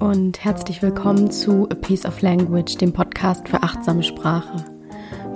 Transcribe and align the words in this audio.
Und 0.00 0.42
herzlich 0.42 0.80
willkommen 0.80 1.30
zu 1.30 1.68
A 1.68 1.74
Piece 1.74 2.06
of 2.06 2.22
Language, 2.22 2.78
dem 2.78 2.90
Podcast 2.90 3.46
für 3.46 3.62
achtsame 3.62 4.02
Sprache. 4.02 4.64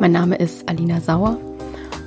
Mein 0.01 0.13
Name 0.13 0.37
ist 0.37 0.67
Alina 0.67 1.03
Sauer 1.03 1.37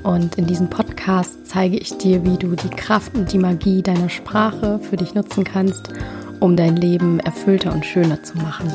und 0.02 0.40
in 0.40 0.48
diesem 0.48 0.68
Podcast 0.68 1.46
zeige 1.46 1.78
ich 1.78 2.00
dir, 2.00 2.26
wie 2.26 2.36
du 2.36 2.56
die 2.56 2.70
Kraft 2.70 3.16
und 3.16 3.32
die 3.32 3.38
Magie 3.38 3.84
deiner 3.84 4.10
Sprache 4.10 4.80
für 4.80 4.98
dich 4.98 5.14
nutzen 5.14 5.44
kannst, 5.44 5.94
um 6.40 6.56
dein 6.56 6.76
Leben 6.78 7.20
erfüllter 7.20 7.72
und 7.72 7.86
schöner 7.86 8.24
zu 8.24 8.36
machen. 8.40 8.74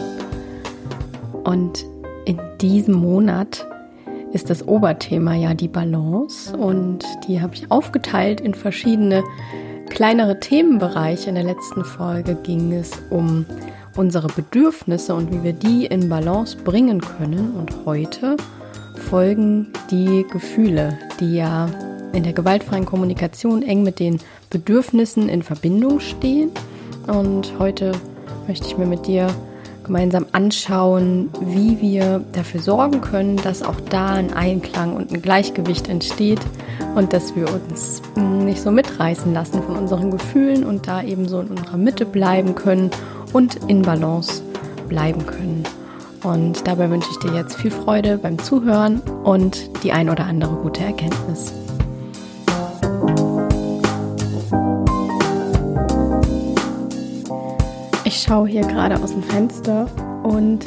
Und 1.43 1.85
in 2.25 2.39
diesem 2.61 2.95
Monat 2.95 3.67
ist 4.33 4.49
das 4.49 4.69
Oberthema 4.69 5.35
ja 5.35 5.55
die 5.55 5.67
Balance 5.67 6.57
und 6.57 7.05
die 7.27 7.43
habe 7.43 7.55
ich 7.55 7.69
aufgeteilt 7.73 8.41
in 8.41 8.55
verschiedene 8.55 9.25
kleinere 9.91 10.41
Themenbereiche. 10.41 11.29
In 11.29 11.35
der 11.35 11.45
letzten 11.45 11.85
Folge 11.85 12.37
ging 12.43 12.73
es 12.73 12.91
um 13.11 13.47
unsere 13.97 14.29
Bedürfnisse 14.29 15.15
und 15.15 15.33
wie 15.33 15.43
wir 15.43 15.53
die 15.53 15.87
in 15.87 16.09
Balance 16.09 16.57
bringen 16.57 17.01
können. 17.01 17.55
Und 17.55 17.85
heute 17.85 18.37
folgen 19.09 19.73
die 19.91 20.25
Gefühle, 20.31 20.99
die 21.21 21.37
ja 21.37 21.69
in 22.13 22.23
der 22.23 22.33
gewaltfreien 22.33 22.85
Kommunikation 22.85 23.63
eng 23.63 23.83
mit 23.83 23.99
den 23.99 24.21
Bedürfnissen 24.51 25.29
in 25.29 25.43
Verbindung 25.43 26.01
stehen. 26.01 26.51
Und 27.07 27.53
heute 27.59 27.93
möchte 28.47 28.67
ich 28.67 28.77
mir 28.77 28.87
mit 28.87 29.07
dir 29.07 29.29
gemeinsam 29.85 30.27
anschauen, 30.33 31.31
wie 31.41 31.81
wir 31.81 32.25
dafür 32.33 32.61
sorgen 32.61 33.01
können, 33.01 33.37
dass 33.37 33.63
auch 33.63 33.81
da 33.91 34.15
ein 34.15 34.33
Einklang 34.33 34.95
und 34.95 35.13
ein 35.13 35.23
Gleichgewicht 35.23 35.89
entsteht 35.89 36.41
und 36.95 37.13
dass 37.13 37.35
wir 37.37 37.47
uns 37.53 38.03
nicht 38.17 38.61
so 38.61 38.71
mitreißen 38.71 39.33
lassen 39.33 39.63
von 39.63 39.77
unseren 39.77 40.11
Gefühlen 40.11 40.65
und 40.65 40.87
da 40.87 41.03
eben 41.03 41.29
so 41.29 41.41
in 41.41 41.49
unserer 41.49 41.77
Mitte 41.77 42.07
bleiben 42.07 42.55
können 42.55 42.91
und 43.33 43.57
in 43.69 43.83
Balance 43.83 44.43
bleiben 44.89 45.27
können. 45.27 45.65
Und 46.23 46.67
dabei 46.67 46.89
wünsche 46.89 47.09
ich 47.11 47.19
dir 47.19 47.35
jetzt 47.35 47.57
viel 47.57 47.73
Freude 47.73 48.19
beim 48.19 48.39
Zuhören 48.39 49.01
und 49.25 49.83
die 49.83 49.93
ein 49.93 50.09
oder 50.09 50.25
andere 50.25 50.55
gute 50.55 50.85
Erkenntnis. 50.85 51.62
Schaue 58.33 58.49
hier 58.49 58.63
gerade 58.63 58.99
aus 58.99 59.11
dem 59.11 59.23
Fenster 59.23 59.91
und 60.23 60.61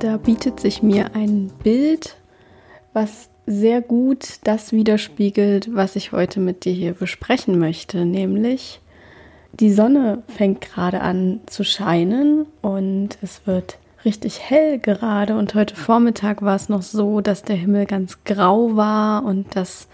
da 0.00 0.16
bietet 0.16 0.58
sich 0.58 0.82
mir 0.82 1.14
ein 1.14 1.52
Bild, 1.62 2.16
was 2.94 3.28
sehr 3.46 3.80
gut 3.80 4.40
das 4.42 4.72
widerspiegelt, 4.72 5.72
was 5.72 5.94
ich 5.94 6.10
heute 6.10 6.40
mit 6.40 6.64
dir 6.64 6.72
hier 6.72 6.94
besprechen 6.94 7.60
möchte, 7.60 8.04
nämlich 8.04 8.80
die 9.52 9.72
Sonne 9.72 10.24
fängt 10.26 10.62
gerade 10.62 11.00
an 11.00 11.38
zu 11.46 11.62
scheinen 11.62 12.46
und 12.60 13.10
es 13.22 13.46
wird 13.46 13.78
richtig 14.04 14.40
hell 14.40 14.80
gerade. 14.80 15.36
Und 15.36 15.54
heute 15.54 15.76
Vormittag 15.76 16.42
war 16.42 16.56
es 16.56 16.68
noch 16.68 16.82
so, 16.82 17.20
dass 17.20 17.44
der 17.44 17.54
Himmel 17.54 17.86
ganz 17.86 18.24
grau 18.24 18.74
war 18.74 19.24
und 19.24 19.54
dass 19.54 19.86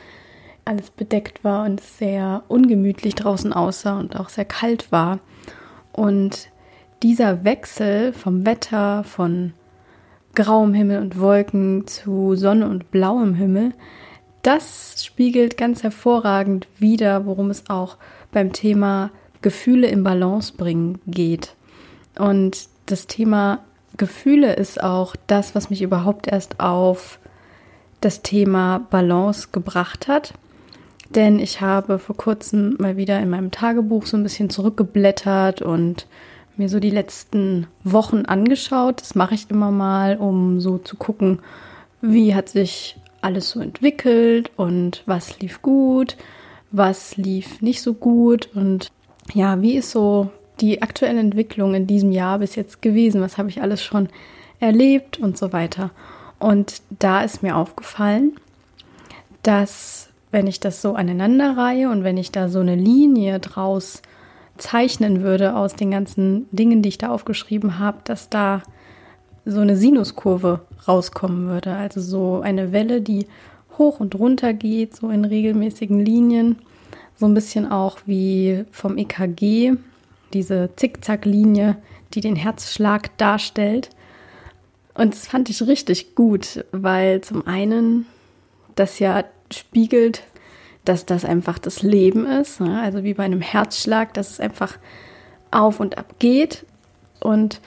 alles 0.64 0.88
bedeckt 0.88 1.44
war 1.44 1.66
und 1.66 1.82
sehr 1.82 2.42
ungemütlich 2.48 3.16
draußen 3.16 3.52
aussah 3.52 3.98
und 3.98 4.18
auch 4.18 4.30
sehr 4.30 4.46
kalt 4.46 4.90
war. 4.92 5.18
Und 5.92 6.48
dieser 7.02 7.44
Wechsel 7.44 8.12
vom 8.12 8.44
Wetter, 8.46 9.04
von 9.04 9.52
grauem 10.34 10.74
Himmel 10.74 11.00
und 11.00 11.18
Wolken 11.18 11.86
zu 11.86 12.34
Sonne 12.36 12.68
und 12.68 12.90
blauem 12.90 13.34
Himmel, 13.34 13.72
das 14.42 15.04
spiegelt 15.04 15.56
ganz 15.56 15.82
hervorragend 15.82 16.68
wider, 16.78 17.26
worum 17.26 17.50
es 17.50 17.68
auch 17.68 17.96
beim 18.32 18.52
Thema 18.52 19.10
Gefühle 19.42 19.88
im 19.88 20.04
Balance 20.04 20.52
bringen 20.56 21.00
geht. 21.06 21.54
Und 22.18 22.68
das 22.86 23.06
Thema 23.06 23.60
Gefühle 23.96 24.54
ist 24.54 24.82
auch 24.82 25.16
das, 25.26 25.54
was 25.54 25.70
mich 25.70 25.82
überhaupt 25.82 26.28
erst 26.28 26.60
auf 26.60 27.18
das 28.00 28.22
Thema 28.22 28.86
Balance 28.90 29.48
gebracht 29.52 30.08
hat. 30.08 30.34
Denn 31.10 31.38
ich 31.38 31.60
habe 31.60 31.98
vor 31.98 32.16
kurzem 32.16 32.76
mal 32.78 32.96
wieder 32.96 33.18
in 33.18 33.30
meinem 33.30 33.50
Tagebuch 33.50 34.06
so 34.06 34.16
ein 34.16 34.22
bisschen 34.22 34.50
zurückgeblättert 34.50 35.62
und 35.62 36.06
mir 36.58 36.68
so 36.68 36.80
die 36.80 36.90
letzten 36.90 37.66
Wochen 37.84 38.24
angeschaut. 38.24 39.00
Das 39.00 39.14
mache 39.14 39.34
ich 39.34 39.50
immer 39.50 39.70
mal, 39.70 40.16
um 40.16 40.60
so 40.60 40.78
zu 40.78 40.96
gucken, 40.96 41.40
wie 42.00 42.34
hat 42.34 42.48
sich 42.48 42.96
alles 43.20 43.50
so 43.50 43.60
entwickelt 43.60 44.50
und 44.56 45.02
was 45.06 45.40
lief 45.40 45.62
gut, 45.62 46.16
was 46.70 47.16
lief 47.16 47.60
nicht 47.62 47.82
so 47.82 47.94
gut 47.94 48.50
und 48.54 48.90
ja, 49.34 49.60
wie 49.60 49.76
ist 49.76 49.90
so 49.90 50.30
die 50.60 50.82
aktuelle 50.82 51.20
Entwicklung 51.20 51.74
in 51.74 51.86
diesem 51.86 52.12
Jahr 52.12 52.38
bis 52.38 52.54
jetzt 52.54 52.82
gewesen? 52.82 53.20
Was 53.20 53.38
habe 53.38 53.48
ich 53.48 53.62
alles 53.62 53.82
schon 53.82 54.08
erlebt 54.60 55.18
und 55.18 55.36
so 55.36 55.52
weiter? 55.52 55.90
Und 56.38 56.82
da 56.98 57.22
ist 57.22 57.42
mir 57.42 57.56
aufgefallen, 57.56 58.32
dass 59.42 60.08
wenn 60.30 60.46
ich 60.46 60.60
das 60.60 60.82
so 60.82 60.94
aneinanderreihe 60.94 61.90
und 61.90 62.04
wenn 62.04 62.16
ich 62.16 62.32
da 62.32 62.48
so 62.48 62.60
eine 62.60 62.74
Linie 62.74 63.40
draus 63.40 64.02
zeichnen 64.58 65.22
würde 65.22 65.54
aus 65.56 65.74
den 65.74 65.90
ganzen 65.90 66.46
Dingen, 66.50 66.82
die 66.82 66.90
ich 66.90 66.98
da 66.98 67.08
aufgeschrieben 67.08 67.78
habe, 67.78 67.98
dass 68.04 68.28
da 68.28 68.62
so 69.44 69.60
eine 69.60 69.76
Sinuskurve 69.76 70.60
rauskommen 70.86 71.48
würde. 71.48 71.72
Also 71.72 72.00
so 72.00 72.40
eine 72.40 72.72
Welle, 72.72 73.00
die 73.00 73.26
hoch 73.78 74.00
und 74.00 74.14
runter 74.14 74.52
geht, 74.52 74.96
so 74.96 75.10
in 75.10 75.24
regelmäßigen 75.24 76.04
Linien. 76.04 76.56
So 77.16 77.26
ein 77.26 77.34
bisschen 77.34 77.70
auch 77.70 77.98
wie 78.06 78.64
vom 78.70 78.96
EKG, 78.96 79.74
diese 80.32 80.70
Zickzacklinie, 80.76 81.76
die 82.14 82.20
den 82.20 82.36
Herzschlag 82.36 83.16
darstellt. 83.18 83.90
Und 84.94 85.14
das 85.14 85.26
fand 85.26 85.48
ich 85.48 85.66
richtig 85.66 86.14
gut, 86.14 86.64
weil 86.72 87.20
zum 87.20 87.46
einen 87.46 88.06
das 88.74 88.98
ja 88.98 89.24
spiegelt, 89.52 90.24
dass 90.88 91.06
das 91.06 91.24
einfach 91.24 91.58
das 91.58 91.82
Leben 91.82 92.26
ist. 92.26 92.60
Ne? 92.60 92.80
Also 92.80 93.02
wie 93.04 93.14
bei 93.14 93.24
einem 93.24 93.40
Herzschlag, 93.40 94.12
dass 94.14 94.30
es 94.30 94.40
einfach 94.40 94.78
auf 95.50 95.80
und 95.80 95.98
ab 95.98 96.14
geht. 96.18 96.64
Und 97.20 97.60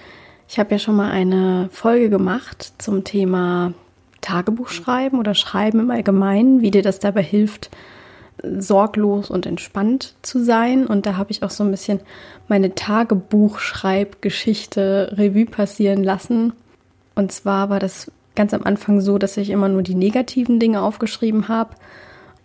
ich 0.47 0.59
habe 0.59 0.71
ja 0.71 0.79
schon 0.79 0.95
mal 0.95 1.11
eine 1.11 1.69
Folge 1.71 2.09
gemacht 2.09 2.73
zum 2.79 3.03
Thema 3.03 3.73
Tagebuch 4.21 4.69
schreiben 4.69 5.19
oder 5.19 5.35
Schreiben 5.35 5.81
im 5.81 5.91
Allgemeinen, 5.91 6.61
wie 6.61 6.71
dir 6.71 6.81
das 6.81 6.99
dabei 6.99 7.23
hilft, 7.23 7.69
sorglos 8.43 9.29
und 9.29 9.45
entspannt 9.45 10.15
zu 10.23 10.43
sein. 10.43 10.87
Und 10.87 11.05
da 11.05 11.17
habe 11.17 11.29
ich 11.31 11.43
auch 11.43 11.51
so 11.51 11.63
ein 11.63 11.71
bisschen 11.71 11.99
meine 12.47 12.75
Tagebuchschreibgeschichte 12.75 15.15
Revue 15.17 15.45
passieren 15.45 16.03
lassen. 16.03 16.53
Und 17.13 17.31
zwar 17.31 17.69
war 17.69 17.79
das 17.79 18.11
ganz 18.35 18.53
am 18.53 18.63
Anfang 18.63 19.01
so, 19.01 19.17
dass 19.17 19.37
ich 19.37 19.49
immer 19.51 19.69
nur 19.69 19.83
die 19.83 19.95
negativen 19.95 20.59
Dinge 20.59 20.81
aufgeschrieben 20.81 21.49
habe 21.49 21.75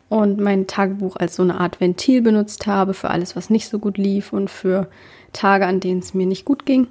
und 0.09 0.39
mein 0.39 0.67
Tagebuch 0.67 1.17
als 1.17 1.37
so 1.37 1.43
eine 1.43 1.61
Art 1.61 1.81
Ventil 1.81 2.23
benutzt 2.23 2.67
habe 2.67 2.95
für 2.95 3.11
alles, 3.11 3.35
was 3.37 3.51
nicht 3.51 3.69
so 3.69 3.79
gut 3.79 3.99
lief 3.99 4.33
und 4.33 4.51
für 4.51 4.89
Tage, 5.33 5.67
an 5.67 5.81
denen 5.81 6.01
es 6.01 6.15
mir 6.15 6.27
nicht 6.27 6.45
gut 6.45 6.65
ging. 6.65 6.87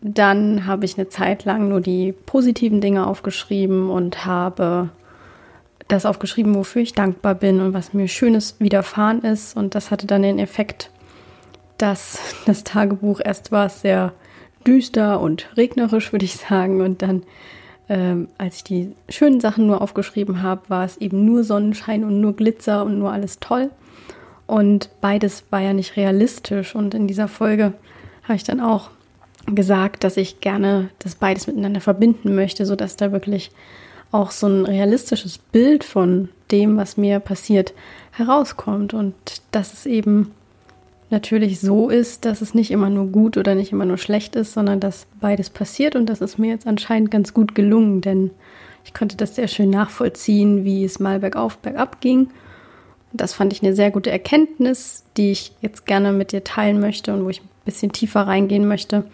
Dann 0.00 0.66
habe 0.66 0.84
ich 0.84 0.96
eine 0.96 1.08
Zeit 1.08 1.44
lang 1.44 1.68
nur 1.68 1.80
die 1.80 2.12
positiven 2.12 2.80
Dinge 2.80 3.06
aufgeschrieben 3.06 3.90
und 3.90 4.24
habe 4.24 4.90
das 5.88 6.06
aufgeschrieben, 6.06 6.54
wofür 6.54 6.82
ich 6.82 6.94
dankbar 6.94 7.34
bin 7.34 7.60
und 7.60 7.74
was 7.74 7.92
mir 7.92 8.08
Schönes 8.08 8.56
widerfahren 8.60 9.22
ist. 9.22 9.56
Und 9.56 9.74
das 9.74 9.90
hatte 9.90 10.06
dann 10.06 10.22
den 10.22 10.38
Effekt, 10.38 10.90
dass 11.78 12.20
das 12.46 12.64
Tagebuch 12.64 13.20
erst 13.22 13.52
war 13.52 13.68
sehr 13.68 14.12
düster 14.66 15.20
und 15.20 15.48
regnerisch, 15.56 16.12
würde 16.12 16.26
ich 16.26 16.36
sagen, 16.36 16.80
und 16.80 17.02
dann 17.02 17.22
ähm, 17.90 18.28
als 18.38 18.56
ich 18.56 18.64
die 18.64 18.92
schönen 19.08 19.40
Sachen 19.40 19.66
nur 19.66 19.82
aufgeschrieben 19.82 20.42
habe, 20.42 20.62
war 20.68 20.84
es 20.84 20.96
eben 20.98 21.24
nur 21.24 21.42
Sonnenschein 21.42 22.04
und 22.04 22.20
nur 22.20 22.36
Glitzer 22.36 22.84
und 22.84 23.00
nur 23.00 23.12
alles 23.12 23.40
toll. 23.40 23.70
Und 24.46 24.90
beides 25.00 25.42
war 25.50 25.60
ja 25.60 25.72
nicht 25.72 25.96
realistisch. 25.96 26.76
Und 26.76 26.94
in 26.94 27.08
dieser 27.08 27.26
Folge 27.26 27.74
habe 28.22 28.36
ich 28.36 28.44
dann 28.44 28.60
auch 28.60 28.90
gesagt, 29.46 30.04
dass 30.04 30.16
ich 30.16 30.40
gerne 30.40 30.90
das 31.00 31.16
beides 31.16 31.48
miteinander 31.48 31.80
verbinden 31.80 32.36
möchte, 32.36 32.64
sodass 32.64 32.94
da 32.94 33.10
wirklich 33.10 33.50
auch 34.12 34.30
so 34.30 34.46
ein 34.46 34.66
realistisches 34.66 35.38
Bild 35.38 35.82
von 35.82 36.28
dem, 36.52 36.76
was 36.76 36.96
mir 36.96 37.18
passiert, 37.18 37.74
herauskommt. 38.12 38.94
Und 38.94 39.14
dass 39.50 39.72
es 39.72 39.84
eben 39.84 40.30
natürlich 41.10 41.60
so 41.60 41.88
ist, 41.88 42.24
dass 42.24 42.40
es 42.40 42.54
nicht 42.54 42.70
immer 42.70 42.90
nur 42.90 43.06
gut 43.06 43.36
oder 43.36 43.54
nicht 43.54 43.72
immer 43.72 43.84
nur 43.84 43.98
schlecht 43.98 44.36
ist, 44.36 44.52
sondern 44.52 44.80
dass 44.80 45.06
beides 45.20 45.50
passiert 45.50 45.96
und 45.96 46.06
das 46.06 46.20
ist 46.20 46.38
mir 46.38 46.50
jetzt 46.50 46.66
anscheinend 46.66 47.10
ganz 47.10 47.34
gut 47.34 47.54
gelungen, 47.54 48.00
denn 48.00 48.30
ich 48.84 48.94
konnte 48.94 49.16
das 49.16 49.34
sehr 49.34 49.48
schön 49.48 49.70
nachvollziehen, 49.70 50.64
wie 50.64 50.84
es 50.84 51.00
mal 51.00 51.20
bergauf, 51.20 51.58
bergab 51.58 52.00
ging. 52.00 52.30
Und 53.12 53.20
das 53.20 53.34
fand 53.34 53.52
ich 53.52 53.62
eine 53.62 53.74
sehr 53.74 53.90
gute 53.90 54.10
Erkenntnis, 54.10 55.04
die 55.16 55.32
ich 55.32 55.52
jetzt 55.60 55.84
gerne 55.84 56.12
mit 56.12 56.32
dir 56.32 56.44
teilen 56.44 56.80
möchte 56.80 57.12
und 57.12 57.24
wo 57.24 57.28
ich 57.28 57.42
ein 57.42 57.48
bisschen 57.64 57.92
tiefer 57.92 58.22
reingehen 58.22 58.66
möchte, 58.66 59.04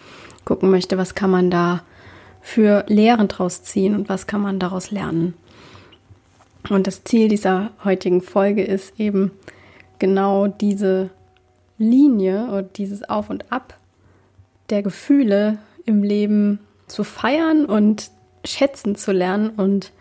gucken 0.44 0.70
möchte, 0.70 0.98
was 0.98 1.14
kann 1.14 1.30
man 1.30 1.50
da 1.50 1.82
für 2.42 2.84
Lehren 2.86 3.26
draus 3.26 3.64
ziehen 3.64 3.94
und 3.94 4.08
was 4.08 4.26
kann 4.26 4.40
man 4.40 4.58
daraus 4.58 4.90
lernen. 4.90 5.34
Und 6.68 6.86
das 6.86 7.04
Ziel 7.04 7.28
dieser 7.28 7.70
heutigen 7.84 8.20
Folge 8.20 8.62
ist 8.62 9.00
eben 9.00 9.30
genau 9.98 10.46
diese 10.46 11.10
Linie 11.78 12.48
oder 12.48 12.62
dieses 12.62 13.08
Auf 13.08 13.30
und 13.30 13.52
Ab 13.52 13.76
der 14.70 14.82
Gefühle 14.82 15.58
im 15.84 16.02
Leben 16.02 16.58
zu 16.86 17.04
feiern 17.04 17.64
und 17.64 18.10
schätzen 18.44 18.96
zu 18.96 19.12
lernen 19.12 19.50
und 19.50 19.92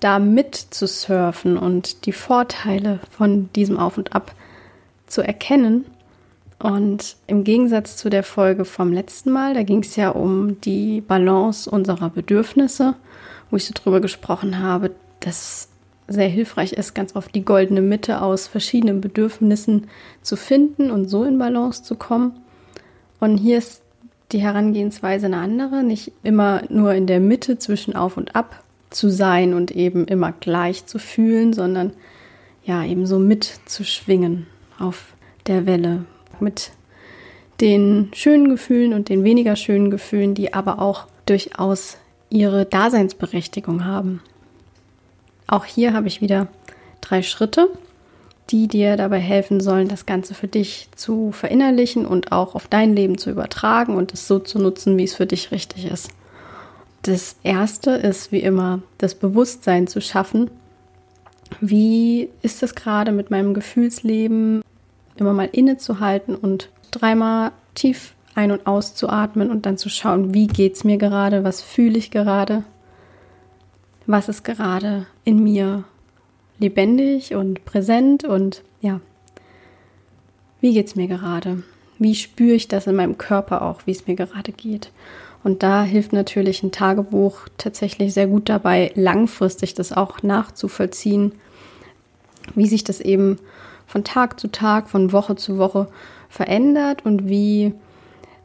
da 0.00 0.18
mit 0.18 0.54
zu 0.54 0.86
surfen 0.86 1.56
und 1.58 2.06
die 2.06 2.12
Vorteile 2.12 3.00
von 3.10 3.52
diesem 3.54 3.78
Auf 3.78 3.98
und 3.98 4.14
Ab 4.14 4.34
zu 5.06 5.22
erkennen. 5.22 5.84
Und 6.58 7.16
im 7.26 7.44
Gegensatz 7.44 7.96
zu 7.96 8.10
der 8.10 8.22
Folge 8.22 8.64
vom 8.64 8.92
letzten 8.92 9.30
Mal, 9.30 9.54
da 9.54 9.62
ging 9.62 9.80
es 9.80 9.96
ja 9.96 10.10
um 10.10 10.60
die 10.60 11.00
Balance 11.00 11.70
unserer 11.70 12.10
Bedürfnisse, 12.10 12.94
wo 13.50 13.56
ich 13.56 13.64
so 13.64 13.72
drüber 13.74 14.00
gesprochen 14.00 14.58
habe, 14.58 14.90
dass 15.20 15.69
sehr 16.10 16.28
hilfreich 16.28 16.72
ist, 16.72 16.94
ganz 16.94 17.14
oft 17.14 17.34
die 17.34 17.44
goldene 17.44 17.80
Mitte 17.80 18.20
aus 18.20 18.48
verschiedenen 18.48 19.00
Bedürfnissen 19.00 19.86
zu 20.22 20.36
finden 20.36 20.90
und 20.90 21.08
so 21.08 21.24
in 21.24 21.38
Balance 21.38 21.82
zu 21.84 21.94
kommen. 21.94 22.32
Und 23.20 23.38
hier 23.38 23.58
ist 23.58 23.82
die 24.32 24.40
Herangehensweise 24.40 25.26
eine 25.26 25.38
andere, 25.38 25.82
nicht 25.82 26.12
immer 26.22 26.62
nur 26.68 26.94
in 26.94 27.06
der 27.06 27.20
Mitte 27.20 27.58
zwischen 27.58 27.94
auf 27.94 28.16
und 28.16 28.34
ab 28.34 28.62
zu 28.90 29.08
sein 29.08 29.54
und 29.54 29.70
eben 29.70 30.06
immer 30.06 30.32
gleich 30.32 30.84
zu 30.86 30.98
fühlen, 30.98 31.52
sondern 31.52 31.92
ja, 32.64 32.84
eben 32.84 33.06
so 33.06 33.18
mitzuschwingen 33.18 34.46
auf 34.78 35.14
der 35.46 35.64
Welle 35.66 36.04
mit 36.40 36.72
den 37.60 38.10
schönen 38.14 38.48
Gefühlen 38.48 38.94
und 38.94 39.08
den 39.08 39.22
weniger 39.22 39.54
schönen 39.54 39.90
Gefühlen, 39.90 40.34
die 40.34 40.54
aber 40.54 40.80
auch 40.80 41.06
durchaus 41.26 41.98
ihre 42.30 42.64
Daseinsberechtigung 42.64 43.84
haben. 43.84 44.22
Auch 45.50 45.64
hier 45.64 45.92
habe 45.94 46.06
ich 46.06 46.20
wieder 46.20 46.46
drei 47.00 47.22
Schritte, 47.22 47.68
die 48.50 48.68
dir 48.68 48.96
dabei 48.96 49.18
helfen 49.18 49.60
sollen, 49.60 49.88
das 49.88 50.06
Ganze 50.06 50.32
für 50.32 50.46
dich 50.46 50.88
zu 50.94 51.32
verinnerlichen 51.32 52.06
und 52.06 52.30
auch 52.30 52.54
auf 52.54 52.68
dein 52.68 52.94
Leben 52.94 53.18
zu 53.18 53.30
übertragen 53.30 53.96
und 53.96 54.14
es 54.14 54.28
so 54.28 54.38
zu 54.38 54.60
nutzen, 54.60 54.96
wie 54.96 55.02
es 55.02 55.14
für 55.16 55.26
dich 55.26 55.50
richtig 55.50 55.86
ist. 55.86 56.10
Das 57.02 57.34
erste 57.42 57.90
ist 57.90 58.30
wie 58.30 58.38
immer 58.38 58.80
das 58.98 59.16
Bewusstsein 59.16 59.88
zu 59.88 60.00
schaffen. 60.00 60.52
Wie 61.60 62.28
ist 62.42 62.62
es 62.62 62.76
gerade 62.76 63.10
mit 63.10 63.32
meinem 63.32 63.52
Gefühlsleben? 63.52 64.62
Immer 65.16 65.32
mal 65.32 65.48
innezuhalten 65.50 66.36
und 66.36 66.68
dreimal 66.92 67.50
tief 67.74 68.14
ein- 68.36 68.52
und 68.52 68.68
auszuatmen 68.68 69.50
und 69.50 69.66
dann 69.66 69.78
zu 69.78 69.88
schauen, 69.88 70.32
wie 70.32 70.46
geht 70.46 70.76
es 70.76 70.84
mir 70.84 70.96
gerade, 70.96 71.42
was 71.42 71.60
fühle 71.60 71.98
ich 71.98 72.12
gerade, 72.12 72.62
was 74.06 74.28
ist 74.28 74.44
gerade 74.44 75.06
in 75.24 75.42
mir 75.42 75.84
lebendig 76.58 77.34
und 77.34 77.64
präsent 77.64 78.24
und 78.24 78.62
ja, 78.80 79.00
wie 80.60 80.74
geht 80.74 80.88
es 80.88 80.96
mir 80.96 81.08
gerade? 81.08 81.62
Wie 81.98 82.14
spüre 82.14 82.54
ich 82.54 82.68
das 82.68 82.86
in 82.86 82.96
meinem 82.96 83.18
Körper 83.18 83.62
auch, 83.62 83.82
wie 83.86 83.92
es 83.92 84.06
mir 84.06 84.14
gerade 84.14 84.52
geht? 84.52 84.90
Und 85.42 85.62
da 85.62 85.82
hilft 85.82 86.12
natürlich 86.12 86.62
ein 86.62 86.72
Tagebuch 86.72 87.48
tatsächlich 87.56 88.12
sehr 88.12 88.26
gut 88.26 88.48
dabei, 88.48 88.92
langfristig 88.94 89.74
das 89.74 89.92
auch 89.92 90.22
nachzuvollziehen, 90.22 91.32
wie 92.54 92.66
sich 92.66 92.84
das 92.84 93.00
eben 93.00 93.38
von 93.86 94.04
Tag 94.04 94.38
zu 94.38 94.48
Tag, 94.48 94.88
von 94.88 95.12
Woche 95.12 95.36
zu 95.36 95.56
Woche 95.56 95.88
verändert 96.28 97.04
und 97.04 97.28
wie 97.28 97.72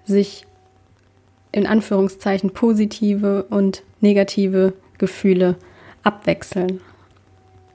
sich 0.06 0.46
in 1.52 1.68
Anführungszeichen 1.68 2.52
positive 2.52 3.44
und 3.50 3.84
negative 4.02 4.74
Gefühle 4.98 5.56
abwechseln. 6.04 6.82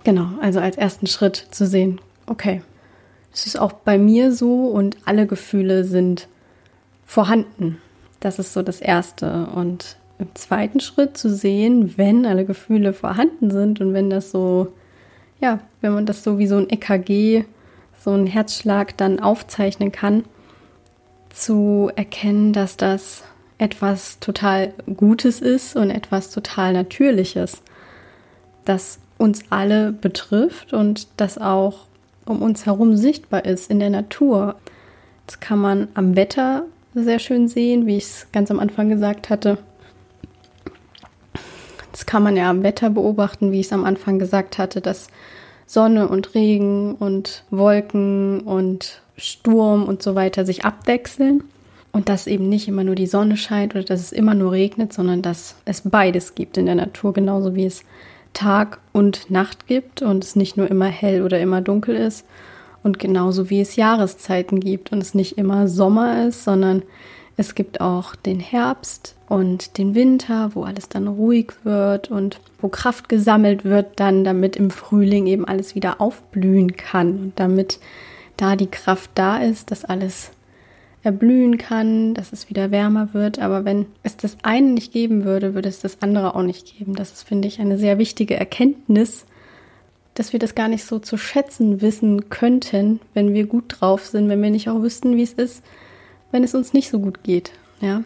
Genau, 0.05 0.28
also 0.40 0.61
als 0.61 0.76
ersten 0.76 1.06
Schritt 1.06 1.37
zu 1.50 1.67
sehen, 1.67 2.00
okay, 2.26 2.62
es 3.32 3.46
ist 3.46 3.58
auch 3.58 3.72
bei 3.72 3.99
mir 3.99 4.32
so 4.32 4.67
und 4.67 4.96
alle 5.05 5.26
Gefühle 5.26 5.84
sind 5.84 6.28
vorhanden. 7.05 7.78
Das 8.19 8.38
ist 8.38 8.52
so 8.52 8.62
das 8.62 8.81
Erste. 8.81 9.46
Und 9.55 9.96
im 10.19 10.34
zweiten 10.34 10.81
Schritt 10.81 11.17
zu 11.17 11.34
sehen, 11.34 11.96
wenn 11.96 12.26
alle 12.26 12.44
Gefühle 12.44 12.93
vorhanden 12.93 13.50
sind 13.50 13.81
und 13.81 13.94
wenn 13.94 14.11
das 14.11 14.31
so, 14.31 14.69
ja, 15.40 15.61
wenn 15.81 15.93
man 15.93 16.06
das 16.06 16.22
so 16.22 16.38
wie 16.38 16.46
so 16.46 16.56
ein 16.56 16.69
EKG, 16.69 17.44
so 17.99 18.12
ein 18.12 18.26
Herzschlag 18.26 18.96
dann 18.96 19.20
aufzeichnen 19.20 19.93
kann, 19.93 20.25
zu 21.31 21.90
erkennen, 21.94 22.52
dass 22.52 22.76
das 22.76 23.25
etwas 23.60 24.18
total 24.20 24.72
Gutes 24.96 25.40
ist 25.40 25.76
und 25.76 25.90
etwas 25.90 26.30
total 26.30 26.72
Natürliches, 26.72 27.62
das 28.64 28.98
uns 29.18 29.42
alle 29.50 29.92
betrifft 29.92 30.72
und 30.72 31.08
das 31.18 31.36
auch 31.36 31.86
um 32.24 32.40
uns 32.40 32.64
herum 32.64 32.96
sichtbar 32.96 33.44
ist 33.44 33.70
in 33.70 33.78
der 33.78 33.90
Natur. 33.90 34.56
Das 35.26 35.40
kann 35.40 35.58
man 35.58 35.88
am 35.94 36.16
Wetter 36.16 36.64
sehr 36.94 37.18
schön 37.18 37.48
sehen, 37.48 37.86
wie 37.86 37.98
ich 37.98 38.04
es 38.04 38.26
ganz 38.32 38.50
am 38.50 38.58
Anfang 38.58 38.88
gesagt 38.88 39.28
hatte. 39.28 39.58
Das 41.92 42.06
kann 42.06 42.22
man 42.22 42.36
ja 42.36 42.48
am 42.48 42.62
Wetter 42.62 42.88
beobachten, 42.88 43.52
wie 43.52 43.60
ich 43.60 43.66
es 43.66 43.72
am 43.72 43.84
Anfang 43.84 44.18
gesagt 44.18 44.56
hatte, 44.56 44.80
dass 44.80 45.08
Sonne 45.66 46.08
und 46.08 46.34
Regen 46.34 46.94
und 46.94 47.44
Wolken 47.50 48.40
und 48.40 49.02
Sturm 49.18 49.84
und 49.84 50.02
so 50.02 50.14
weiter 50.14 50.46
sich 50.46 50.64
abwechseln 50.64 51.44
und 51.92 52.08
dass 52.08 52.26
eben 52.26 52.48
nicht 52.48 52.69
immer 52.69 52.84
nur 52.84 52.94
die 52.94 53.06
Sonne 53.06 53.37
scheint 53.37 53.75
oder 53.75 53.84
dass 53.84 54.00
es 54.00 54.12
immer 54.12 54.34
nur 54.34 54.52
regnet, 54.52 54.92
sondern 54.92 55.22
dass 55.22 55.56
es 55.64 55.82
beides 55.82 56.34
gibt 56.34 56.56
in 56.56 56.66
der 56.66 56.76
Natur, 56.76 57.12
genauso 57.12 57.54
wie 57.54 57.66
es 57.66 57.84
Tag 58.32 58.78
und 58.92 59.31
Nacht 59.31 59.66
gibt 59.66 60.02
und 60.02 60.22
es 60.22 60.37
nicht 60.37 60.56
nur 60.56 60.70
immer 60.70 60.87
hell 60.87 61.22
oder 61.22 61.40
immer 61.40 61.60
dunkel 61.60 61.96
ist 61.96 62.25
und 62.82 62.98
genauso 62.98 63.50
wie 63.50 63.60
es 63.60 63.76
Jahreszeiten 63.76 64.60
gibt 64.60 64.92
und 64.92 64.98
es 64.98 65.14
nicht 65.14 65.37
immer 65.37 65.69
Sommer 65.69 66.26
ist, 66.26 66.44
sondern 66.44 66.82
es 67.37 67.54
gibt 67.54 67.81
auch 67.81 68.14
den 68.14 68.38
Herbst 68.38 69.16
und 69.28 69.78
den 69.78 69.94
Winter, 69.94 70.50
wo 70.54 70.62
alles 70.62 70.88
dann 70.88 71.08
ruhig 71.08 71.52
wird 71.64 72.10
und 72.10 72.40
wo 72.60 72.69
Kraft 72.69 73.08
gesammelt 73.08 73.64
wird, 73.64 73.98
dann 73.98 74.25
damit 74.25 74.56
im 74.56 74.70
Frühling 74.70 75.26
eben 75.26 75.46
alles 75.46 75.75
wieder 75.75 76.00
aufblühen 76.00 76.76
kann 76.76 77.19
und 77.19 77.32
damit 77.36 77.78
da 78.36 78.56
die 78.56 78.70
Kraft 78.70 79.10
da 79.14 79.38
ist, 79.38 79.70
dass 79.70 79.84
alles 79.84 80.31
erblühen 81.02 81.56
kann, 81.56 82.14
dass 82.14 82.32
es 82.32 82.50
wieder 82.50 82.70
wärmer 82.70 83.14
wird. 83.14 83.38
Aber 83.38 83.64
wenn 83.64 83.87
es 84.02 84.17
das 84.17 84.37
eine 84.43 84.69
nicht 84.69 84.93
geben 84.93 85.25
würde, 85.25 85.55
würde 85.55 85.69
es 85.69 85.81
das 85.81 86.03
andere 86.03 86.34
auch 86.34 86.43
nicht 86.43 86.79
geben. 86.79 86.94
Das 86.94 87.13
ist, 87.13 87.22
finde 87.22 87.48
ich, 87.48 87.60
eine 87.60 87.79
sehr 87.79 87.98
wichtige 87.98 88.36
Erkenntnis, 88.36 89.24
dass 90.15 90.32
wir 90.32 90.41
das 90.41 90.55
gar 90.55 90.69
nicht 90.69 90.84
so 90.84 90.98
zu 90.98 91.17
schätzen 91.17 91.81
wissen 91.81 92.29
könnten, 92.29 93.01
wenn 93.15 93.32
wir 93.32 93.46
gut 93.46 93.65
drauf 93.69 94.06
sind, 94.06 94.29
wenn 94.29 94.43
wir 94.43 94.51
nicht 94.51 94.69
auch 94.69 94.82
wüssten, 94.82 95.17
wie 95.17 95.22
es 95.22 95.32
ist, 95.32 95.63
wenn 96.32 96.44
es 96.44 96.55
uns 96.55 96.72
nicht 96.72 96.91
so 96.91 96.98
gut 96.98 97.22
geht. 97.22 97.53
Ja. 97.81 98.03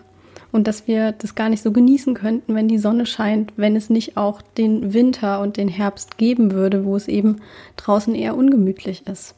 Und 0.53 0.69
dass 0.69 0.87
wir 0.87 1.11
das 1.11 1.35
gar 1.35 1.49
nicht 1.49 1.65
so 1.65 1.73
genießen 1.73 2.15
könnten, 2.15 2.55
wenn 2.55 2.69
die 2.69 2.79
Sonne 2.79 3.07
scheint, 3.07 3.53
wenn 3.57 3.75
es 3.75 3.91
nicht 3.91 4.17
auch 4.17 4.41
den 4.41 4.95
Winter 4.95 5.41
und 5.41 5.57
den 5.57 5.67
Herbst 5.67 6.17
geben 6.17 6.53
würde, 6.53 6.85
wo 6.85 6.95
es 6.95 7.09
eben 7.09 7.41
draußen 7.77 8.15
eher 8.15 8.37
ungemütlich 8.37 9.05
ist. 9.09 9.35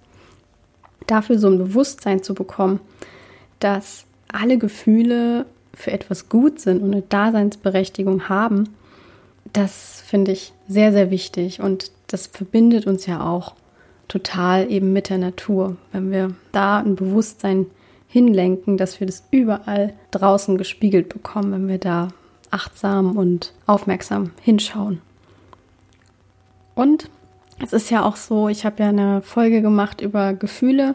Dafür 1.07 1.39
so 1.39 1.49
ein 1.49 1.57
Bewusstsein 1.57 2.23
zu 2.23 2.35
bekommen, 2.35 2.81
dass 3.61 4.07
alle 4.29 4.59
Gefühle 4.59 5.47
für 5.75 5.93
etwas 5.93 6.29
gut 6.29 6.61
sind 6.61 6.83
und 6.83 6.93
eine 6.93 7.03
Daseinsberechtigung 7.03 8.29
haben, 8.29 8.71
das 9.53 10.03
finde 10.07 10.33
ich 10.33 10.53
sehr, 10.69 10.93
sehr 10.93 11.11
wichtig. 11.11 11.61
Und 11.61 11.91
das 12.09 12.27
verbindet 12.27 12.87
uns 12.87 13.07
ja 13.07 13.27
auch 13.27 13.55
total 14.09 14.71
eben 14.71 14.93
mit 14.93 15.09
der 15.09 15.19
Natur. 15.19 15.77
Wenn 15.93 16.11
wir 16.11 16.35
da 16.53 16.79
ein 16.79 16.97
Bewusstsein 16.97 17.67
hinlenken, 18.09 18.77
dass 18.77 19.01
wir 19.01 19.07
das 19.07 19.25
überall 19.31 19.95
draußen 20.11 20.57
gespiegelt 20.57 21.09
bekommen, 21.09 21.53
wenn 21.53 21.69
wir 21.69 21.79
da 21.79 22.09
achtsam 22.51 23.17
und 23.17 23.53
aufmerksam 23.67 24.31
hinschauen. 24.41 25.01
Und 26.75 27.11
es 27.63 27.73
ist 27.73 27.91
ja 27.91 28.05
auch 28.05 28.17
so, 28.17 28.49
ich 28.49 28.65
habe 28.65 28.83
ja 28.83 28.91
eine 28.91 29.23
Folge 29.23 29.63
gemacht 29.63 30.01
über 30.01 30.35
Gefühle 30.35 30.95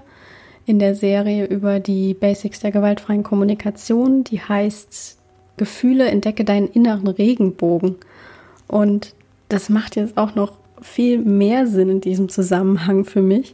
in 0.65 0.79
der 0.79 0.95
Serie 0.95 1.45
über 1.45 1.79
die 1.79 2.13
Basics 2.13 2.59
der 2.59 2.71
gewaltfreien 2.71 3.23
Kommunikation, 3.23 4.23
die 4.23 4.39
heißt 4.39 5.17
Gefühle, 5.57 6.05
entdecke 6.05 6.45
deinen 6.45 6.67
inneren 6.67 7.07
Regenbogen. 7.07 7.95
Und 8.67 9.13
das 9.49 9.69
macht 9.69 9.95
jetzt 9.95 10.17
auch 10.17 10.35
noch 10.35 10.53
viel 10.81 11.19
mehr 11.19 11.67
Sinn 11.67 11.89
in 11.89 12.01
diesem 12.01 12.29
Zusammenhang 12.29 13.05
für 13.05 13.21
mich. 13.21 13.53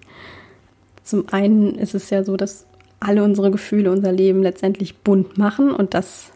Zum 1.03 1.27
einen 1.29 1.75
ist 1.75 1.95
es 1.95 2.09
ja 2.09 2.23
so, 2.23 2.37
dass 2.37 2.65
alle 2.99 3.23
unsere 3.23 3.51
Gefühle 3.51 3.91
unser 3.91 4.11
Leben 4.11 4.41
letztendlich 4.41 4.97
bunt 4.97 5.37
machen 5.37 5.71
und 5.71 5.93
dass 5.93 6.31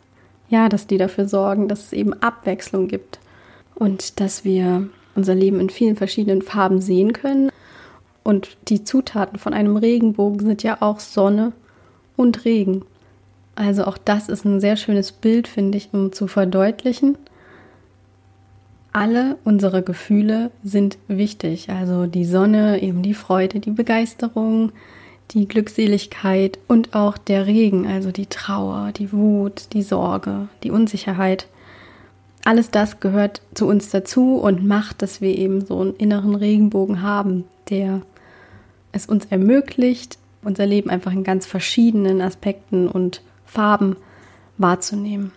ja, 0.49 0.67
dass 0.67 0.85
die 0.85 0.97
dafür 0.97 1.27
sorgen, 1.27 1.69
dass 1.69 1.85
es 1.85 1.93
eben 1.93 2.13
Abwechslung 2.13 2.89
gibt 2.89 3.19
und 3.73 4.19
dass 4.19 4.43
wir 4.43 4.89
unser 5.15 5.33
Leben 5.33 5.59
in 5.59 5.69
vielen 5.69 5.95
verschiedenen 5.95 6.41
Farben 6.41 6.81
sehen 6.81 7.13
können. 7.13 7.50
Und 8.23 8.57
die 8.67 8.83
Zutaten 8.83 9.39
von 9.39 9.53
einem 9.53 9.75
Regenbogen 9.77 10.39
sind 10.39 10.63
ja 10.63 10.77
auch 10.81 10.99
Sonne 10.99 11.53
und 12.15 12.45
Regen. 12.45 12.83
Also 13.55 13.85
auch 13.85 13.97
das 13.97 14.29
ist 14.29 14.45
ein 14.45 14.59
sehr 14.59 14.77
schönes 14.77 15.11
Bild, 15.11 15.47
finde 15.47 15.77
ich, 15.77 15.89
um 15.91 16.11
zu 16.13 16.27
verdeutlichen, 16.27 17.17
alle 18.93 19.37
unsere 19.45 19.83
Gefühle 19.83 20.51
sind 20.63 20.97
wichtig. 21.07 21.69
Also 21.69 22.07
die 22.07 22.25
Sonne, 22.25 22.81
eben 22.81 23.01
die 23.01 23.13
Freude, 23.13 23.59
die 23.59 23.71
Begeisterung, 23.71 24.71
die 25.31 25.47
Glückseligkeit 25.47 26.59
und 26.67 26.93
auch 26.93 27.17
der 27.17 27.47
Regen, 27.47 27.87
also 27.87 28.11
die 28.11 28.25
Trauer, 28.25 28.91
die 28.91 29.13
Wut, 29.13 29.67
die 29.73 29.81
Sorge, 29.81 30.49
die 30.63 30.71
Unsicherheit. 30.71 31.47
Alles 32.43 32.69
das 32.69 32.99
gehört 32.99 33.41
zu 33.53 33.67
uns 33.67 33.91
dazu 33.91 34.35
und 34.35 34.65
macht, 34.65 35.01
dass 35.01 35.21
wir 35.21 35.37
eben 35.37 35.65
so 35.65 35.79
einen 35.79 35.95
inneren 35.95 36.35
Regenbogen 36.35 37.01
haben, 37.01 37.45
der 37.69 38.01
es 38.91 39.05
uns 39.05 39.25
ermöglicht, 39.25 40.17
unser 40.43 40.65
Leben 40.65 40.89
einfach 40.89 41.11
in 41.11 41.23
ganz 41.23 41.45
verschiedenen 41.45 42.21
Aspekten 42.21 42.87
und 42.87 43.21
Farben 43.45 43.95
wahrzunehmen. 44.57 45.31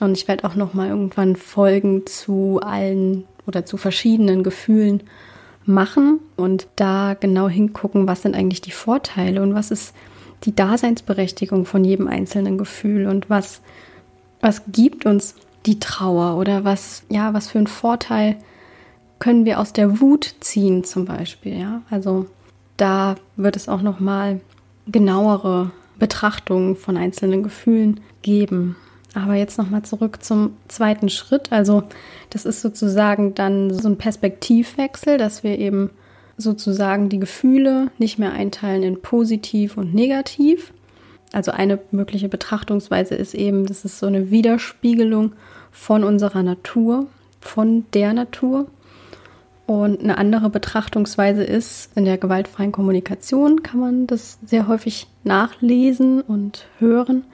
Und 0.00 0.16
ich 0.16 0.28
werde 0.28 0.44
auch 0.44 0.54
noch 0.54 0.74
mal 0.74 0.88
irgendwann 0.88 1.36
Folgen 1.36 2.06
zu 2.06 2.60
allen 2.62 3.24
oder 3.46 3.64
zu 3.64 3.76
verschiedenen 3.76 4.42
Gefühlen 4.42 5.02
machen 5.64 6.20
und 6.36 6.68
da 6.76 7.14
genau 7.18 7.48
hingucken, 7.48 8.06
was 8.06 8.22
sind 8.22 8.34
eigentlich 8.34 8.60
die 8.60 8.70
Vorteile 8.70 9.42
und 9.42 9.54
was 9.54 9.70
ist 9.70 9.94
die 10.44 10.54
Daseinsberechtigung 10.54 11.66
von 11.66 11.84
jedem 11.84 12.08
einzelnen 12.08 12.58
Gefühl 12.58 13.06
und 13.06 13.28
was, 13.28 13.60
was 14.40 14.62
gibt 14.68 15.04
uns 15.04 15.34
die 15.66 15.80
Trauer 15.80 16.38
oder 16.38 16.64
was, 16.64 17.02
ja, 17.08 17.34
was 17.34 17.50
für 17.50 17.58
einen 17.58 17.66
Vorteil 17.66 18.36
können 19.18 19.44
wir 19.44 19.58
aus 19.58 19.72
der 19.72 20.00
Wut 20.00 20.36
ziehen 20.40 20.84
zum 20.84 21.04
Beispiel, 21.04 21.58
ja. 21.58 21.82
Also 21.90 22.26
da 22.78 23.16
wird 23.36 23.56
es 23.56 23.68
auch 23.68 23.82
nochmal 23.82 24.40
genauere 24.86 25.70
Betrachtungen 25.98 26.76
von 26.76 26.96
einzelnen 26.96 27.42
Gefühlen 27.42 28.00
geben. 28.22 28.76
Aber 29.14 29.34
jetzt 29.34 29.58
nochmal 29.58 29.82
zurück 29.82 30.22
zum 30.22 30.56
zweiten 30.68 31.08
Schritt. 31.08 31.50
Also 31.52 31.82
das 32.30 32.44
ist 32.44 32.62
sozusagen 32.62 33.34
dann 33.34 33.72
so 33.72 33.88
ein 33.88 33.98
Perspektivwechsel, 33.98 35.18
dass 35.18 35.42
wir 35.42 35.58
eben 35.58 35.90
sozusagen 36.36 37.08
die 37.08 37.18
Gefühle 37.18 37.90
nicht 37.98 38.18
mehr 38.18 38.32
einteilen 38.32 38.82
in 38.82 39.02
positiv 39.02 39.76
und 39.76 39.92
negativ. 39.92 40.72
Also 41.32 41.50
eine 41.50 41.78
mögliche 41.90 42.28
Betrachtungsweise 42.28 43.14
ist 43.14 43.34
eben, 43.34 43.66
das 43.66 43.84
ist 43.84 43.98
so 43.98 44.06
eine 44.06 44.30
Widerspiegelung 44.30 45.32
von 45.72 46.04
unserer 46.04 46.42
Natur, 46.42 47.06
von 47.40 47.84
der 47.92 48.12
Natur. 48.12 48.66
Und 49.68 50.00
eine 50.00 50.16
andere 50.16 50.48
Betrachtungsweise 50.48 51.44
ist, 51.44 51.94
in 51.94 52.06
der 52.06 52.16
gewaltfreien 52.16 52.72
Kommunikation 52.72 53.62
kann 53.62 53.80
man 53.80 54.06
das 54.06 54.38
sehr 54.46 54.66
häufig 54.66 55.08
nachlesen 55.24 56.22
und 56.22 56.64
hören, 56.78 57.26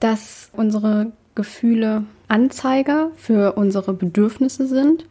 dass 0.00 0.48
unsere 0.54 1.12
Gefühle 1.34 2.04
Anzeiger 2.28 3.10
für 3.16 3.52
unsere 3.58 3.92
Bedürfnisse 3.92 4.66
sind 4.66 5.04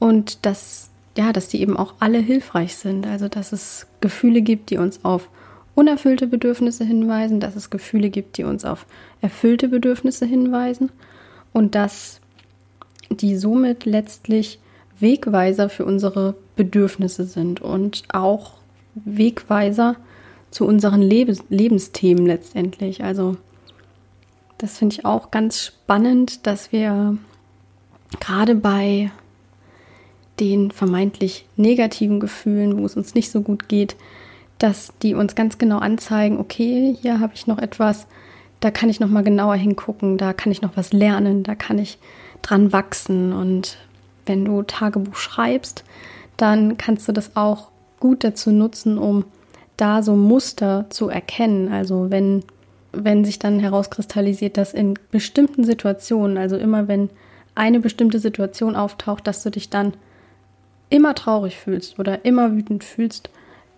und 0.00 0.44
dass 0.44 0.90
ja, 1.16 1.32
dass 1.32 1.46
die 1.46 1.60
eben 1.60 1.76
auch 1.76 1.94
alle 2.00 2.18
hilfreich 2.18 2.74
sind. 2.74 3.06
Also 3.06 3.28
dass 3.28 3.52
es 3.52 3.86
Gefühle 4.00 4.42
gibt, 4.42 4.70
die 4.70 4.78
uns 4.78 5.04
auf 5.04 5.28
unerfüllte 5.76 6.26
Bedürfnisse 6.26 6.84
hinweisen, 6.84 7.38
dass 7.38 7.54
es 7.54 7.70
Gefühle 7.70 8.10
gibt, 8.10 8.36
die 8.36 8.42
uns 8.42 8.64
auf 8.64 8.84
erfüllte 9.20 9.68
Bedürfnisse 9.68 10.26
hinweisen 10.26 10.90
und 11.52 11.76
dass 11.76 12.20
die 13.10 13.36
somit 13.36 13.84
letztlich 13.84 14.58
Wegweiser 15.04 15.68
für 15.68 15.84
unsere 15.84 16.34
Bedürfnisse 16.56 17.24
sind 17.24 17.60
und 17.60 18.02
auch 18.08 18.54
Wegweiser 18.94 19.96
zu 20.50 20.66
unseren 20.66 21.02
Lebens 21.02 21.44
Lebensthemen 21.50 22.26
letztendlich. 22.26 23.04
Also 23.04 23.36
das 24.58 24.78
finde 24.78 24.94
ich 24.94 25.04
auch 25.04 25.30
ganz 25.30 25.60
spannend, 25.60 26.46
dass 26.46 26.72
wir 26.72 27.18
gerade 28.18 28.54
bei 28.54 29.10
den 30.40 30.70
vermeintlich 30.70 31.46
negativen 31.56 32.18
Gefühlen, 32.18 32.78
wo 32.78 32.86
es 32.86 32.96
uns 32.96 33.14
nicht 33.14 33.30
so 33.30 33.42
gut 33.42 33.68
geht, 33.68 33.96
dass 34.58 34.92
die 35.02 35.14
uns 35.14 35.34
ganz 35.34 35.58
genau 35.58 35.78
anzeigen, 35.78 36.38
okay, 36.38 36.96
hier 37.00 37.20
habe 37.20 37.34
ich 37.34 37.46
noch 37.46 37.58
etwas, 37.58 38.06
da 38.60 38.70
kann 38.70 38.88
ich 38.88 39.00
noch 39.00 39.10
mal 39.10 39.22
genauer 39.22 39.56
hingucken, 39.56 40.16
da 40.16 40.32
kann 40.32 40.50
ich 40.50 40.62
noch 40.62 40.76
was 40.76 40.92
lernen, 40.92 41.42
da 41.42 41.54
kann 41.54 41.78
ich 41.78 41.98
dran 42.42 42.72
wachsen 42.72 43.32
und 43.32 43.76
wenn 44.26 44.44
du 44.44 44.62
Tagebuch 44.62 45.16
schreibst, 45.16 45.84
dann 46.36 46.76
kannst 46.76 47.08
du 47.08 47.12
das 47.12 47.36
auch 47.36 47.70
gut 48.00 48.24
dazu 48.24 48.50
nutzen, 48.50 48.98
um 48.98 49.24
da 49.76 50.02
so 50.02 50.14
Muster 50.14 50.86
zu 50.90 51.08
erkennen. 51.08 51.72
Also 51.72 52.10
wenn, 52.10 52.44
wenn 52.92 53.24
sich 53.24 53.38
dann 53.38 53.60
herauskristallisiert, 53.60 54.56
dass 54.56 54.72
in 54.72 54.94
bestimmten 55.10 55.64
Situationen, 55.64 56.38
also 56.38 56.56
immer 56.56 56.88
wenn 56.88 57.10
eine 57.54 57.80
bestimmte 57.80 58.18
Situation 58.18 58.76
auftaucht, 58.76 59.26
dass 59.26 59.42
du 59.42 59.50
dich 59.50 59.70
dann 59.70 59.94
immer 60.90 61.14
traurig 61.14 61.56
fühlst 61.56 61.98
oder 61.98 62.24
immer 62.24 62.52
wütend 62.52 62.84
fühlst, 62.84 63.30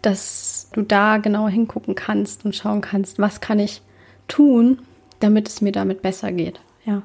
dass 0.03 0.69
du 0.73 0.83
da 0.83 1.19
genauer 1.19 1.51
hingucken 1.51 1.95
kannst 1.95 2.45
und 2.45 2.55
schauen 2.55 2.81
kannst, 2.81 3.19
was 3.19 3.41
kann 3.41 3.59
ich 3.59 3.83
tun, 4.29 4.79
damit 5.21 5.49
es 5.49 5.61
mir 5.61 5.73
damit 5.73 6.03
besser 6.03 6.33
geht. 6.33 6.61
Ja, 6.85 7.03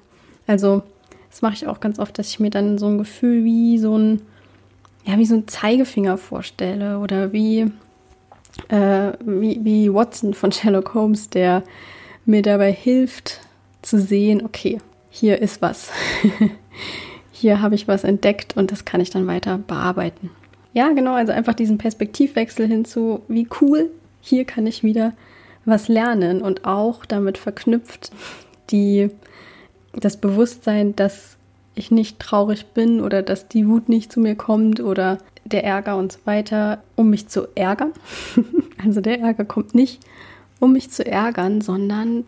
also 0.48 0.84
das 1.32 1.42
mache 1.42 1.54
ich 1.54 1.66
auch 1.66 1.80
ganz 1.80 1.98
oft, 1.98 2.20
dass 2.20 2.28
ich 2.28 2.40
mir 2.42 2.50
dann 2.50 2.78
so 2.78 2.88
ein 2.88 2.98
Gefühl 2.98 3.46
wie 3.46 3.78
so 3.78 3.98
ein, 3.98 4.22
ja, 5.06 5.18
wie 5.18 5.26
so 5.26 5.36
ein 5.36 5.48
Zeigefinger 5.48 6.18
vorstelle 6.18 7.00
oder 7.00 7.32
wie, 7.32 7.72
äh, 8.68 9.14
wie, 9.26 9.60
wie 9.64 9.94
Watson 9.94 10.34
von 10.34 10.52
Sherlock 10.52 10.94
Holmes, 10.94 11.30
der 11.30 11.64
mir 12.26 12.42
dabei 12.42 12.72
hilft 12.74 13.40
zu 13.82 13.98
sehen, 13.98 14.44
okay, 14.46 14.80
hier 15.10 15.42
ist 15.42 15.62
was. 15.62 15.90
hier 17.32 17.62
habe 17.62 17.76
ich 17.76 17.88
was 17.88 18.04
entdeckt 18.04 18.58
und 18.58 18.74
das 18.74 18.84
kann 18.84 19.00
ich 19.00 19.10
dann 19.10 19.26
weiter 19.26 19.58
bearbeiten. 19.58 20.32
Ja, 20.74 20.90
genau, 20.90 21.14
also 21.14 21.32
einfach 21.32 21.54
diesen 21.54 21.78
Perspektivwechsel 21.78 22.68
hinzu, 22.68 23.22
wie 23.30 23.48
cool, 23.62 23.90
hier 24.20 24.44
kann 24.44 24.68
ich 24.68 24.84
wieder 24.84 25.14
was 25.64 25.88
lernen 25.88 26.42
und 26.42 26.66
auch 26.66 27.06
damit 27.06 27.38
verknüpft 27.38 28.12
die 28.70 29.10
das 29.94 30.18
Bewusstsein, 30.18 30.96
dass 30.96 31.38
ich 31.76 31.92
nicht 31.92 32.20
traurig 32.20 32.68
bin 32.74 33.02
oder 33.02 33.22
dass 33.22 33.48
die 33.48 33.68
Wut 33.68 33.90
nicht 33.90 34.12
zu 34.12 34.20
mir 34.20 34.36
kommt 34.36 34.80
oder 34.80 35.18
der 35.46 35.64
Ärger 35.64 35.98
und 35.98 36.12
so 36.12 36.20
weiter, 36.26 36.84
um 36.96 37.10
mich 37.10 37.28
zu 37.28 37.48
ärgern. 37.56 37.92
also 38.84 39.02
der 39.02 39.20
Ärger 39.20 39.46
kommt 39.46 39.74
nicht, 39.74 40.02
um 40.60 40.74
mich 40.74 40.92
zu 40.92 41.06
ärgern, 41.06 41.62
sondern 41.62 42.26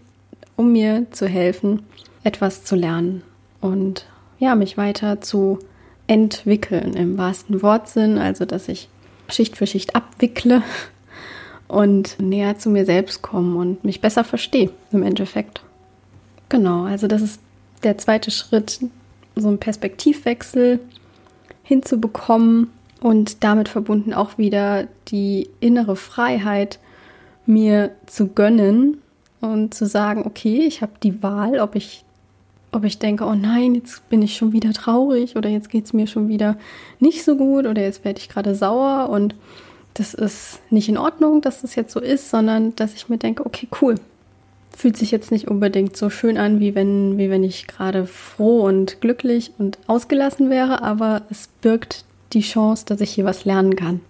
um 0.55 0.71
mir 0.71 1.07
zu 1.11 1.27
helfen, 1.27 1.83
etwas 2.23 2.63
zu 2.63 2.75
lernen 2.75 3.23
und 3.61 4.05
ja, 4.39 4.55
mich 4.55 4.77
weiter 4.77 5.21
zu 5.21 5.59
entwickeln 6.07 6.93
im 6.93 7.17
wahrsten 7.17 7.61
Wortsinn, 7.61 8.17
also 8.17 8.45
dass 8.45 8.67
ich 8.67 8.89
Schicht 9.29 9.57
für 9.57 9.67
Schicht 9.67 9.95
abwickle 9.95 10.61
und 11.67 12.19
näher 12.19 12.57
zu 12.57 12.69
mir 12.69 12.85
selbst 12.85 13.21
komme 13.21 13.57
und 13.57 13.83
mich 13.83 14.01
besser 14.01 14.23
verstehe 14.23 14.71
im 14.91 15.03
Endeffekt. 15.03 15.63
Genau, 16.49 16.83
also 16.83 17.07
das 17.07 17.21
ist 17.21 17.39
der 17.83 17.97
zweite 17.97 18.31
Schritt, 18.31 18.79
so 19.35 19.47
einen 19.47 19.59
Perspektivwechsel 19.59 20.79
hinzubekommen 21.63 22.69
und 23.01 23.43
damit 23.43 23.69
verbunden 23.69 24.13
auch 24.13 24.37
wieder 24.37 24.87
die 25.07 25.49
innere 25.59 25.95
Freiheit 25.95 26.79
mir 27.45 27.91
zu 28.05 28.27
gönnen 28.27 29.01
und 29.41 29.73
zu 29.73 29.85
sagen, 29.85 30.23
okay, 30.25 30.61
ich 30.65 30.81
habe 30.81 30.93
die 31.01 31.21
Wahl, 31.21 31.59
ob 31.59 31.75
ich 31.75 32.05
ob 32.75 32.85
ich 32.85 32.97
denke, 32.97 33.25
oh 33.25 33.35
nein, 33.35 33.75
jetzt 33.75 34.09
bin 34.09 34.23
ich 34.23 34.35
schon 34.35 34.51
wieder 34.51 34.73
traurig 34.73 35.35
oder 35.35 35.47
jetzt 35.47 35.69
geht 35.69 35.85
es 35.85 35.93
mir 35.93 36.07
schon 36.07 36.27
wieder 36.27 36.57
nicht 36.99 37.23
so 37.23 37.37
gut 37.37 37.67
oder 37.67 37.83
jetzt 37.83 38.03
werde 38.03 38.19
ich 38.19 38.29
gerade 38.29 38.55
sauer 38.55 39.09
und 39.09 39.35
das 39.93 40.15
ist 40.15 40.59
nicht 40.71 40.89
in 40.89 40.97
Ordnung, 40.97 41.41
dass 41.41 41.61
das 41.61 41.75
jetzt 41.75 41.93
so 41.93 41.99
ist, 41.99 42.31
sondern 42.31 42.75
dass 42.75 42.95
ich 42.95 43.09
mir 43.09 43.19
denke, 43.19 43.45
okay, 43.45 43.67
cool, 43.79 43.95
fühlt 44.75 44.97
sich 44.97 45.11
jetzt 45.11 45.31
nicht 45.31 45.47
unbedingt 45.47 45.95
so 45.95 46.09
schön 46.09 46.37
an, 46.37 46.59
wie 46.59 46.75
wenn, 46.75 47.17
wie 47.17 47.29
wenn 47.29 47.43
ich 47.43 47.67
gerade 47.67 48.05
froh 48.05 48.61
und 48.61 49.01
glücklich 49.01 49.51
und 49.57 49.77
ausgelassen 49.87 50.49
wäre, 50.49 50.81
aber 50.81 51.23
es 51.29 51.47
birgt 51.61 52.05
die 52.33 52.41
Chance, 52.41 52.85
dass 52.85 53.01
ich 53.01 53.11
hier 53.11 53.25
was 53.25 53.45
lernen 53.45 53.75
kann. 53.75 54.01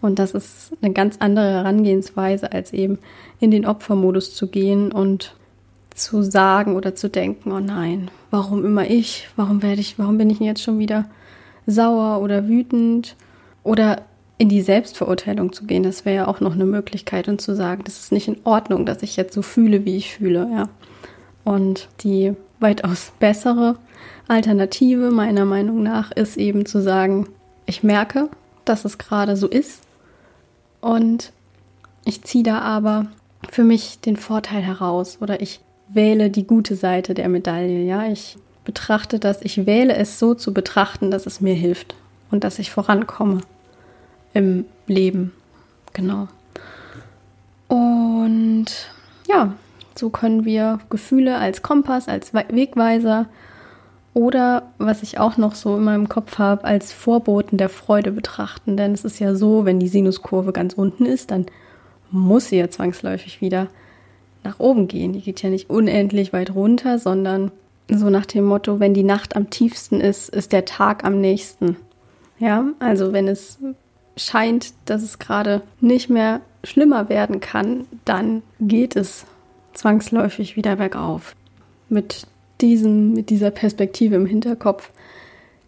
Und 0.00 0.18
das 0.18 0.32
ist 0.32 0.70
eine 0.80 0.92
ganz 0.92 1.16
andere 1.18 1.50
Herangehensweise, 1.50 2.52
als 2.52 2.72
eben 2.72 2.98
in 3.40 3.50
den 3.50 3.66
Opfermodus 3.66 4.34
zu 4.34 4.46
gehen 4.46 4.92
und 4.92 5.34
zu 5.94 6.22
sagen 6.22 6.76
oder 6.76 6.94
zu 6.94 7.08
denken, 7.10 7.50
oh 7.50 7.58
nein, 7.58 8.10
warum 8.30 8.64
immer 8.64 8.88
ich? 8.88 9.28
Warum 9.34 9.62
werde 9.62 9.80
ich, 9.80 9.98
warum 9.98 10.16
bin 10.16 10.30
ich 10.30 10.38
jetzt 10.38 10.62
schon 10.62 10.78
wieder 10.78 11.06
sauer 11.66 12.22
oder 12.22 12.46
wütend? 12.48 13.16
Oder 13.64 14.02
in 14.38 14.48
die 14.48 14.62
Selbstverurteilung 14.62 15.52
zu 15.52 15.64
gehen, 15.64 15.82
das 15.82 16.04
wäre 16.04 16.16
ja 16.16 16.28
auch 16.28 16.40
noch 16.40 16.54
eine 16.54 16.64
Möglichkeit 16.64 17.28
und 17.28 17.40
zu 17.40 17.54
sagen, 17.56 17.82
das 17.84 17.98
ist 17.98 18.12
nicht 18.12 18.28
in 18.28 18.38
Ordnung, 18.44 18.86
dass 18.86 19.02
ich 19.02 19.16
jetzt 19.16 19.34
so 19.34 19.42
fühle, 19.42 19.84
wie 19.84 19.96
ich 19.96 20.14
fühle, 20.14 20.48
ja. 20.52 20.68
Und 21.44 21.88
die 22.00 22.34
weitaus 22.60 23.12
bessere 23.18 23.76
Alternative 24.28 25.10
meiner 25.10 25.44
Meinung 25.44 25.82
nach 25.82 26.12
ist 26.12 26.36
eben 26.36 26.66
zu 26.66 26.80
sagen, 26.80 27.28
ich 27.66 27.82
merke, 27.82 28.28
dass 28.64 28.84
es 28.84 28.98
gerade 28.98 29.36
so 29.36 29.48
ist 29.48 29.82
und 30.80 31.32
ich 32.04 32.22
ziehe 32.22 32.44
da 32.44 32.60
aber 32.60 33.06
für 33.50 33.64
mich 33.64 34.00
den 34.00 34.16
Vorteil 34.16 34.62
heraus 34.62 35.18
oder 35.20 35.40
ich 35.40 35.60
wähle 35.88 36.30
die 36.30 36.46
gute 36.46 36.76
Seite 36.76 37.14
der 37.14 37.28
Medaille, 37.28 37.82
ja. 37.82 38.06
Ich 38.06 38.36
betrachte 38.64 39.18
das, 39.18 39.42
ich 39.42 39.66
wähle 39.66 39.96
es 39.96 40.20
so 40.20 40.34
zu 40.34 40.54
betrachten, 40.54 41.10
dass 41.10 41.26
es 41.26 41.40
mir 41.40 41.54
hilft 41.54 41.96
und 42.30 42.44
dass 42.44 42.60
ich 42.60 42.70
vorankomme 42.70 43.40
im 44.34 44.64
Leben. 44.86 45.32
Genau. 45.92 46.28
Und 47.68 48.66
ja, 49.28 49.54
so 49.94 50.10
können 50.10 50.44
wir 50.44 50.78
Gefühle 50.90 51.38
als 51.38 51.62
Kompass, 51.62 52.08
als 52.08 52.32
Wegweiser 52.32 53.26
oder 54.14 54.70
was 54.78 55.02
ich 55.02 55.18
auch 55.18 55.36
noch 55.36 55.54
so 55.54 55.76
in 55.76 55.84
meinem 55.84 56.08
Kopf 56.08 56.38
habe, 56.38 56.64
als 56.64 56.92
Vorboten 56.92 57.56
der 57.56 57.68
Freude 57.68 58.10
betrachten. 58.10 58.76
Denn 58.76 58.92
es 58.92 59.04
ist 59.04 59.18
ja 59.18 59.34
so, 59.34 59.64
wenn 59.64 59.78
die 59.78 59.88
Sinuskurve 59.88 60.52
ganz 60.52 60.74
unten 60.74 61.06
ist, 61.06 61.30
dann 61.30 61.46
muss 62.10 62.48
sie 62.48 62.56
ja 62.56 62.70
zwangsläufig 62.70 63.40
wieder 63.40 63.68
nach 64.44 64.58
oben 64.58 64.88
gehen. 64.88 65.12
Die 65.12 65.20
geht 65.20 65.42
ja 65.42 65.50
nicht 65.50 65.68
unendlich 65.68 66.32
weit 66.32 66.54
runter, 66.54 66.98
sondern 66.98 67.50
so 67.90 68.10
nach 68.10 68.26
dem 68.26 68.44
Motto, 68.44 68.80
wenn 68.80 68.94
die 68.94 69.04
Nacht 69.04 69.36
am 69.36 69.50
tiefsten 69.50 70.00
ist, 70.00 70.28
ist 70.28 70.52
der 70.52 70.64
Tag 70.64 71.04
am 71.04 71.20
nächsten. 71.20 71.76
Ja, 72.38 72.64
also 72.78 73.12
wenn 73.12 73.28
es 73.28 73.58
scheint, 74.18 74.74
dass 74.84 75.02
es 75.02 75.18
gerade 75.18 75.62
nicht 75.80 76.10
mehr 76.10 76.40
schlimmer 76.64 77.08
werden 77.08 77.40
kann, 77.40 77.86
dann 78.04 78.42
geht 78.60 78.96
es 78.96 79.24
zwangsläufig 79.74 80.56
wieder 80.56 80.76
bergauf. 80.76 81.34
Mit 81.88 82.26
diesem, 82.60 83.12
mit 83.12 83.30
dieser 83.30 83.50
Perspektive 83.50 84.16
im 84.16 84.26
Hinterkopf 84.26 84.90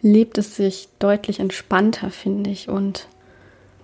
lebt 0.02 0.38
es 0.38 0.56
sich 0.56 0.88
deutlich 0.98 1.40
entspannter, 1.40 2.10
finde 2.10 2.50
ich, 2.50 2.68
und 2.68 3.06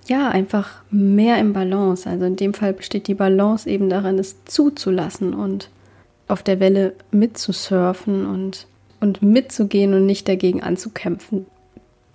ja, 0.09 0.29
einfach 0.29 0.83
mehr 0.91 1.39
im 1.39 1.53
Balance. 1.53 2.09
Also 2.09 2.27
in 2.27 2.37
dem 2.37 2.55
Fall 2.55 2.73
besteht 2.73 3.09
die 3.09 3.15
Balance 3.15 3.69
eben 3.69 3.89
darin, 3.89 4.19
es 4.19 4.45
zuzulassen 4.45 5.35
und 5.35 5.69
auf 6.29 6.43
der 6.43 6.61
Welle 6.61 6.95
mitzusurfen 7.11 8.27
und, 8.27 8.67
und 9.01 9.23
mitzugehen 9.23 9.95
und 9.95 10.07
nicht 10.07 10.29
dagegen 10.29 10.63
anzukämpfen. 10.63 11.47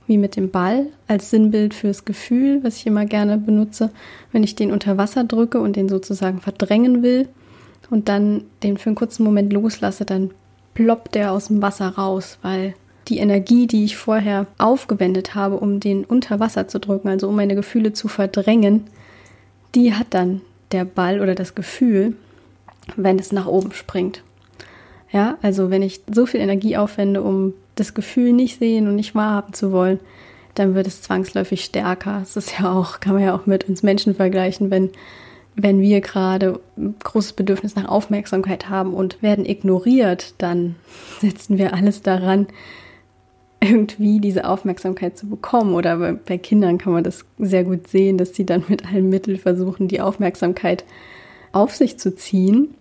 Wie 0.07 0.17
mit 0.17 0.35
dem 0.35 0.49
Ball 0.49 0.87
als 1.07 1.29
Sinnbild 1.29 1.73
fürs 1.73 2.05
Gefühl, 2.05 2.63
was 2.63 2.77
ich 2.77 2.87
immer 2.87 3.05
gerne 3.05 3.37
benutze, 3.37 3.91
wenn 4.31 4.43
ich 4.43 4.55
den 4.55 4.71
unter 4.71 4.97
Wasser 4.97 5.23
drücke 5.23 5.59
und 5.59 5.75
den 5.75 5.89
sozusagen 5.89 6.41
verdrängen 6.41 7.03
will 7.03 7.29
und 7.89 8.09
dann 8.09 8.43
den 8.63 8.77
für 8.77 8.87
einen 8.87 8.95
kurzen 8.95 9.23
Moment 9.23 9.53
loslasse, 9.53 10.05
dann 10.05 10.31
ploppt 10.73 11.15
der 11.15 11.31
aus 11.31 11.47
dem 11.47 11.61
Wasser 11.61 11.89
raus, 11.89 12.37
weil 12.41 12.73
die 13.07 13.17
Energie, 13.17 13.67
die 13.67 13.83
ich 13.83 13.97
vorher 13.97 14.47
aufgewendet 14.57 15.35
habe, 15.35 15.57
um 15.57 15.79
den 15.79 16.05
unter 16.05 16.39
Wasser 16.39 16.67
zu 16.67 16.79
drücken, 16.79 17.09
also 17.09 17.27
um 17.27 17.35
meine 17.35 17.55
Gefühle 17.55 17.93
zu 17.93 18.07
verdrängen, 18.07 18.85
die 19.75 19.93
hat 19.93 20.07
dann 20.11 20.41
der 20.71 20.85
Ball 20.85 21.19
oder 21.19 21.35
das 21.35 21.55
Gefühl, 21.55 22.15
wenn 22.95 23.19
es 23.19 23.31
nach 23.31 23.47
oben 23.47 23.71
springt. 23.73 24.23
Ja, 25.11 25.37
also 25.41 25.69
wenn 25.69 25.81
ich 25.81 26.01
so 26.11 26.25
viel 26.25 26.39
Energie 26.39 26.77
aufwende, 26.77 27.21
um 27.21 27.53
das 27.81 27.93
Gefühl 27.93 28.33
nicht 28.33 28.59
sehen 28.59 28.87
und 28.87 28.95
nicht 28.95 29.15
wahrhaben 29.15 29.53
zu 29.53 29.71
wollen, 29.71 29.99
dann 30.55 30.75
wird 30.75 30.87
es 30.87 31.01
zwangsläufig 31.01 31.63
stärker. 31.63 32.19
Das 32.19 32.37
ist 32.37 32.59
ja 32.59 32.71
auch, 32.71 32.99
kann 32.99 33.13
man 33.13 33.23
ja 33.23 33.35
auch 33.35 33.45
mit 33.45 33.67
uns 33.67 33.83
Menschen 33.83 34.15
vergleichen, 34.15 34.69
wenn, 34.69 34.89
wenn 35.55 35.81
wir 35.81 36.01
gerade 36.01 36.59
großes 37.03 37.33
Bedürfnis 37.33 37.75
nach 37.75 37.87
Aufmerksamkeit 37.87 38.69
haben 38.69 38.93
und 38.93 39.21
werden 39.21 39.45
ignoriert, 39.45 40.33
dann 40.37 40.75
setzen 41.19 41.57
wir 41.57 41.73
alles 41.73 42.01
daran, 42.01 42.47
irgendwie 43.63 44.19
diese 44.19 44.47
Aufmerksamkeit 44.47 45.17
zu 45.17 45.27
bekommen. 45.27 45.75
Oder 45.75 45.97
bei, 45.97 46.13
bei 46.13 46.37
Kindern 46.37 46.77
kann 46.77 46.93
man 46.93 47.03
das 47.03 47.25
sehr 47.37 47.63
gut 47.63 47.87
sehen, 47.87 48.17
dass 48.17 48.33
sie 48.33 48.45
dann 48.45 48.63
mit 48.67 48.85
allen 48.87 49.09
Mitteln 49.09 49.37
versuchen, 49.37 49.87
die 49.87 50.01
Aufmerksamkeit 50.01 50.83
auf 51.51 51.75
sich 51.75 51.99
zu 51.99 52.15
ziehen, 52.15 52.73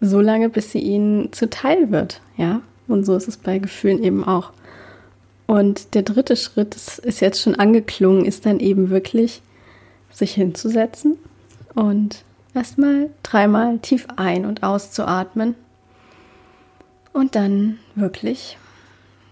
solange 0.00 0.48
bis 0.48 0.70
sie 0.70 0.80
ihnen 0.80 1.32
zuteil 1.32 1.90
wird. 1.90 2.20
Ja, 2.36 2.62
und 2.88 3.04
so 3.04 3.14
ist 3.14 3.28
es 3.28 3.36
bei 3.36 3.58
Gefühlen 3.58 4.02
eben 4.02 4.24
auch. 4.24 4.52
Und 5.46 5.94
der 5.94 6.02
dritte 6.02 6.36
Schritt, 6.36 6.74
das 6.74 6.98
ist 6.98 7.20
jetzt 7.20 7.40
schon 7.40 7.54
angeklungen, 7.54 8.24
ist 8.24 8.44
dann 8.44 8.60
eben 8.60 8.90
wirklich, 8.90 9.42
sich 10.10 10.34
hinzusetzen 10.34 11.16
und 11.74 12.24
erstmal 12.54 13.10
dreimal 13.22 13.78
tief 13.78 14.06
ein- 14.16 14.46
und 14.46 14.62
auszuatmen 14.62 15.54
und 17.12 17.34
dann 17.34 17.78
wirklich 17.94 18.58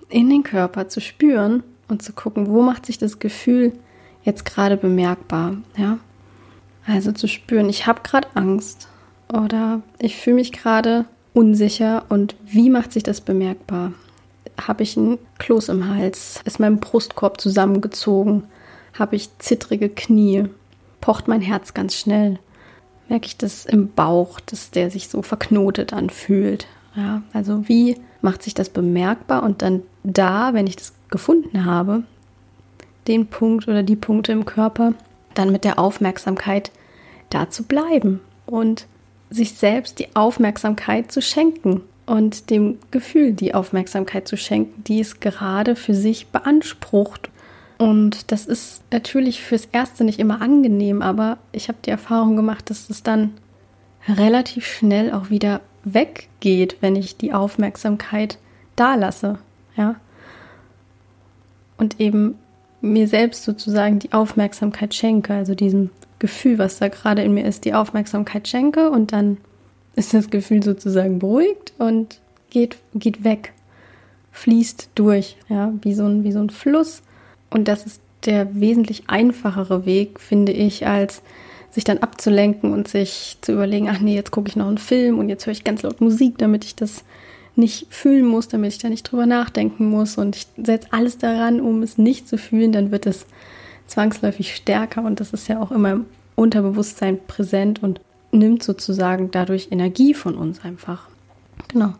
in 0.08 0.30
den 0.30 0.42
Körper 0.42 0.88
zu 0.88 1.00
spüren 1.00 1.62
und 1.88 2.02
zu 2.02 2.12
gucken, 2.12 2.48
wo 2.48 2.62
macht 2.62 2.86
sich 2.86 2.98
das 2.98 3.18
Gefühl 3.18 3.72
jetzt 4.24 4.44
gerade 4.44 4.76
bemerkbar, 4.76 5.56
ja? 5.76 5.98
Also 6.86 7.10
zu 7.10 7.26
spüren, 7.26 7.68
ich 7.68 7.86
habe 7.86 8.02
gerade 8.02 8.28
Angst 8.34 8.88
oder 9.32 9.82
ich 9.98 10.16
fühle 10.16 10.36
mich 10.36 10.52
gerade 10.52 11.04
unsicher 11.36 12.04
und 12.08 12.34
wie 12.46 12.70
macht 12.70 12.92
sich 12.92 13.02
das 13.02 13.20
bemerkbar? 13.20 13.92
Habe 14.58 14.82
ich 14.82 14.96
einen 14.96 15.18
Kloß 15.38 15.68
im 15.68 15.86
Hals? 15.86 16.40
Ist 16.46 16.58
mein 16.58 16.80
Brustkorb 16.80 17.42
zusammengezogen? 17.42 18.44
Habe 18.98 19.16
ich 19.16 19.28
zittrige 19.38 19.90
Knie? 19.90 20.46
Pocht 21.02 21.28
mein 21.28 21.42
Herz 21.42 21.74
ganz 21.74 21.94
schnell? 21.94 22.38
Merke 23.10 23.26
ich 23.26 23.36
das 23.36 23.66
im 23.66 23.92
Bauch, 23.92 24.40
dass 24.40 24.70
der 24.70 24.90
sich 24.90 25.08
so 25.08 25.20
verknotet 25.20 25.92
anfühlt? 25.92 26.66
Ja, 26.94 27.20
also 27.34 27.68
wie 27.68 28.00
macht 28.22 28.42
sich 28.42 28.54
das 28.54 28.70
bemerkbar 28.70 29.42
und 29.42 29.60
dann 29.60 29.82
da, 30.04 30.54
wenn 30.54 30.66
ich 30.66 30.76
das 30.76 30.94
gefunden 31.10 31.66
habe, 31.66 32.04
den 33.08 33.26
Punkt 33.26 33.68
oder 33.68 33.82
die 33.82 33.94
Punkte 33.94 34.32
im 34.32 34.46
Körper, 34.46 34.94
dann 35.34 35.52
mit 35.52 35.64
der 35.64 35.78
Aufmerksamkeit 35.78 36.72
da 37.28 37.50
zu 37.50 37.64
bleiben 37.64 38.20
und 38.46 38.86
sich 39.30 39.54
selbst 39.54 39.98
die 39.98 40.14
Aufmerksamkeit 40.14 41.10
zu 41.10 41.20
schenken 41.20 41.82
und 42.06 42.50
dem 42.50 42.78
Gefühl 42.90 43.32
die 43.32 43.54
Aufmerksamkeit 43.54 44.28
zu 44.28 44.36
schenken, 44.36 44.84
die 44.84 45.00
es 45.00 45.20
gerade 45.20 45.76
für 45.76 45.94
sich 45.94 46.28
beansprucht. 46.28 47.30
Und 47.78 48.30
das 48.30 48.46
ist 48.46 48.82
natürlich 48.90 49.42
fürs 49.42 49.66
Erste 49.66 50.04
nicht 50.04 50.18
immer 50.18 50.40
angenehm, 50.40 51.02
aber 51.02 51.38
ich 51.52 51.68
habe 51.68 51.78
die 51.84 51.90
Erfahrung 51.90 52.36
gemacht, 52.36 52.70
dass 52.70 52.88
es 52.88 53.02
dann 53.02 53.34
relativ 54.08 54.66
schnell 54.66 55.12
auch 55.12 55.30
wieder 55.30 55.60
weggeht, 55.84 56.78
wenn 56.80 56.96
ich 56.96 57.16
die 57.16 57.32
Aufmerksamkeit 57.32 58.38
da 58.76 58.94
lasse, 58.94 59.38
ja. 59.76 59.96
Und 61.76 62.00
eben 62.00 62.38
mir 62.80 63.08
selbst 63.08 63.44
sozusagen 63.44 63.98
die 63.98 64.12
Aufmerksamkeit 64.12 64.94
schenke, 64.94 65.34
also 65.34 65.54
diesem 65.54 65.90
Gefühl, 66.18 66.58
was 66.58 66.78
da 66.78 66.88
gerade 66.88 67.22
in 67.22 67.34
mir 67.34 67.44
ist, 67.44 67.64
die 67.64 67.74
Aufmerksamkeit 67.74 68.48
schenke 68.48 68.90
und 68.90 69.12
dann 69.12 69.38
ist 69.96 70.14
das 70.14 70.30
Gefühl 70.30 70.62
sozusagen 70.62 71.18
beruhigt 71.18 71.72
und 71.78 72.20
geht, 72.50 72.76
geht 72.94 73.24
weg, 73.24 73.52
fließt 74.32 74.90
durch, 74.94 75.36
ja, 75.48 75.72
wie 75.82 75.94
so 75.94 76.04
ein, 76.04 76.24
wie 76.24 76.32
so 76.32 76.40
ein 76.40 76.50
Fluss. 76.50 77.02
Und 77.50 77.68
das 77.68 77.86
ist 77.86 78.00
der 78.24 78.60
wesentlich 78.60 79.04
einfachere 79.08 79.86
Weg, 79.86 80.20
finde 80.20 80.52
ich, 80.52 80.86
als 80.86 81.22
sich 81.70 81.84
dann 81.84 81.98
abzulenken 81.98 82.72
und 82.72 82.88
sich 82.88 83.36
zu 83.42 83.52
überlegen, 83.52 83.88
ach 83.88 84.00
nee, 84.00 84.14
jetzt 84.14 84.30
gucke 84.30 84.48
ich 84.48 84.56
noch 84.56 84.68
einen 84.68 84.78
Film 84.78 85.18
und 85.18 85.28
jetzt 85.28 85.46
höre 85.46 85.52
ich 85.52 85.64
ganz 85.64 85.82
laut 85.82 86.00
Musik, 86.00 86.38
damit 86.38 86.64
ich 86.64 86.74
das 86.74 87.04
nicht 87.54 87.86
fühlen 87.90 88.26
muss, 88.26 88.48
damit 88.48 88.72
ich 88.72 88.78
da 88.78 88.88
nicht 88.88 89.04
drüber 89.04 89.26
nachdenken 89.26 89.88
muss 89.88 90.18
und 90.18 90.36
ich 90.36 90.46
setze 90.62 90.88
alles 90.90 91.18
daran, 91.18 91.60
um 91.60 91.82
es 91.82 91.98
nicht 91.98 92.28
zu 92.28 92.38
fühlen, 92.38 92.72
dann 92.72 92.90
wird 92.90 93.06
es 93.06 93.26
zwangsläufig 93.86 94.54
stärker 94.54 95.04
und 95.04 95.20
das 95.20 95.32
ist 95.32 95.48
ja 95.48 95.60
auch 95.60 95.70
immer 95.70 95.92
im 95.92 96.06
Unterbewusstsein 96.34 97.18
präsent 97.26 97.82
und 97.82 98.00
nimmt 98.32 98.62
sozusagen 98.62 99.30
dadurch 99.30 99.68
Energie 99.70 100.14
von 100.14 100.36
uns 100.36 100.64
einfach. 100.64 101.08
Genau. 101.68 101.92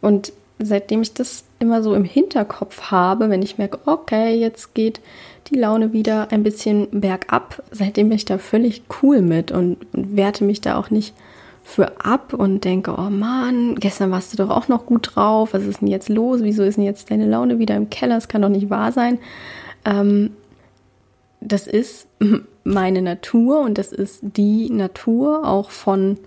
Und 0.00 0.32
seitdem 0.58 1.02
ich 1.02 1.14
das 1.14 1.44
immer 1.58 1.82
so 1.82 1.94
im 1.94 2.04
Hinterkopf 2.04 2.90
habe, 2.90 3.28
wenn 3.30 3.42
ich 3.42 3.58
merke, 3.58 3.78
okay, 3.86 4.34
jetzt 4.38 4.74
geht 4.74 5.00
die 5.48 5.58
Laune 5.58 5.92
wieder 5.92 6.32
ein 6.32 6.42
bisschen 6.42 6.88
bergab, 6.90 7.62
seitdem 7.70 8.08
bin 8.08 8.16
ich 8.16 8.24
da 8.24 8.38
völlig 8.38 8.82
cool 9.02 9.22
mit 9.22 9.52
und, 9.52 9.78
und 9.92 10.16
werte 10.16 10.44
mich 10.44 10.60
da 10.60 10.78
auch 10.78 10.90
nicht 10.90 11.14
für 11.62 12.04
ab 12.04 12.32
und 12.32 12.64
denke, 12.64 12.94
oh 12.96 13.10
Mann, 13.10 13.74
gestern 13.74 14.12
warst 14.12 14.32
du 14.32 14.36
doch 14.36 14.50
auch 14.50 14.68
noch 14.68 14.86
gut 14.86 15.14
drauf, 15.14 15.52
was 15.52 15.64
ist 15.64 15.80
denn 15.80 15.88
jetzt 15.88 16.08
los? 16.08 16.42
Wieso 16.42 16.62
ist 16.62 16.76
denn 16.76 16.84
jetzt 16.84 17.10
deine 17.10 17.26
Laune 17.26 17.58
wieder 17.58 17.74
im 17.74 17.90
Keller? 17.90 18.14
Das 18.14 18.28
kann 18.28 18.42
doch 18.42 18.48
nicht 18.48 18.70
wahr 18.70 18.92
sein. 18.92 19.18
Ähm, 19.86 20.32
das 21.40 21.66
ist 21.66 22.08
meine 22.64 23.00
Natur 23.00 23.60
und 23.60 23.78
das 23.78 23.92
ist 23.92 24.20
die 24.22 24.68
Natur 24.70 25.48
auch 25.48 25.70
von 25.70 26.18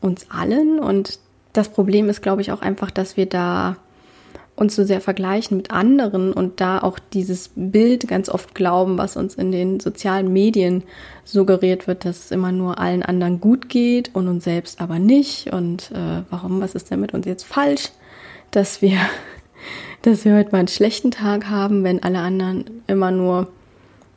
uns 0.00 0.26
allen. 0.30 0.80
Und 0.80 1.18
das 1.52 1.68
Problem 1.68 2.08
ist, 2.08 2.22
glaube 2.22 2.42
ich, 2.42 2.50
auch 2.50 2.62
einfach, 2.62 2.90
dass 2.90 3.16
wir 3.16 3.26
da 3.26 3.76
uns 4.54 4.76
so 4.76 4.84
sehr 4.84 5.00
vergleichen 5.00 5.56
mit 5.56 5.70
anderen 5.70 6.32
und 6.32 6.60
da 6.60 6.78
auch 6.78 6.98
dieses 6.98 7.50
Bild 7.56 8.06
ganz 8.06 8.28
oft 8.28 8.54
glauben, 8.54 8.98
was 8.98 9.16
uns 9.16 9.34
in 9.34 9.50
den 9.50 9.80
sozialen 9.80 10.32
Medien 10.32 10.84
suggeriert 11.24 11.86
wird, 11.86 12.04
dass 12.04 12.26
es 12.26 12.30
immer 12.30 12.52
nur 12.52 12.78
allen 12.78 13.02
anderen 13.02 13.40
gut 13.40 13.68
geht 13.68 14.14
und 14.14 14.28
uns 14.28 14.44
selbst 14.44 14.80
aber 14.80 14.98
nicht. 14.98 15.52
Und 15.52 15.90
äh, 15.92 16.22
warum, 16.28 16.60
was 16.60 16.74
ist 16.74 16.90
denn 16.90 17.00
mit 17.00 17.14
uns 17.14 17.26
jetzt 17.26 17.44
falsch, 17.44 17.90
dass 18.50 18.82
wir, 18.82 18.98
dass 20.02 20.24
wir 20.24 20.34
heute 20.34 20.52
mal 20.52 20.58
einen 20.58 20.68
schlechten 20.68 21.10
Tag 21.10 21.48
haben, 21.48 21.84
wenn 21.84 22.02
alle 22.02 22.18
anderen 22.18 22.64
immer 22.86 23.10
nur 23.10 23.48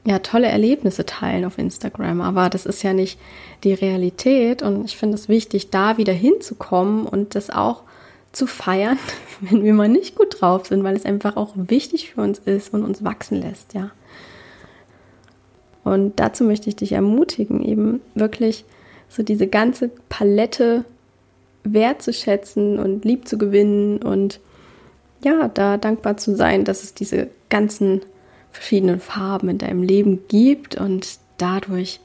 ja, 0.05 0.19
tolle 0.19 0.47
Erlebnisse 0.47 1.05
teilen 1.05 1.45
auf 1.45 1.58
Instagram. 1.58 2.21
Aber 2.21 2.49
das 2.49 2.65
ist 2.65 2.84
ja 2.84 2.93
nicht 2.93 3.19
die 3.63 3.73
Realität 3.73 4.62
und 4.62 4.86
ich 4.86 4.97
finde 4.97 5.15
es 5.15 5.27
wichtig, 5.29 5.71
da 5.71 5.97
wieder 5.97 6.13
hinzukommen 6.13 7.08
und 7.08 7.36
das 7.36 7.49
auch 7.49 7.81
zu 8.31 8.47
feiern, 8.47 8.99
wenn 9.41 9.63
wir 9.63 9.73
mal 9.73 9.89
nicht 9.89 10.15
gut 10.15 10.41
drauf 10.41 10.67
sind, 10.67 10.84
weil 10.84 10.95
es 10.95 11.05
einfach 11.05 11.36
auch 11.38 11.53
wichtig 11.55 12.12
für 12.12 12.21
uns 12.21 12.39
ist 12.39 12.73
und 12.73 12.84
uns 12.84 13.03
wachsen 13.03 13.41
lässt, 13.41 13.73
ja. 13.73 13.91
Und 15.84 16.19
dazu 16.19 16.43
möchte 16.43 16.67
ich 16.67 16.75
dich 16.75 16.93
ermutigen, 16.93 17.63
eben 17.63 18.01
wirklich 18.15 18.65
so 19.08 19.21
diese 19.21 19.45
ganze 19.45 19.91
Palette 20.10 20.84
wertzuschätzen 21.63 22.79
und 22.79 23.05
lieb 23.05 23.27
zu 23.27 23.38
gewinnen 23.38 24.01
und 24.01 24.39
ja, 25.25 25.47
da 25.47 25.77
dankbar 25.77 26.17
zu 26.17 26.35
sein, 26.35 26.65
dass 26.65 26.83
es 26.83 26.93
diese 26.93 27.29
ganzen 27.49 28.01
verschiedenen 28.51 28.99
Farben 28.99 29.49
in 29.49 29.57
deinem 29.57 29.81
Leben 29.81 30.19
gibt 30.27 30.75
und 30.75 31.17
dadurch 31.39 31.99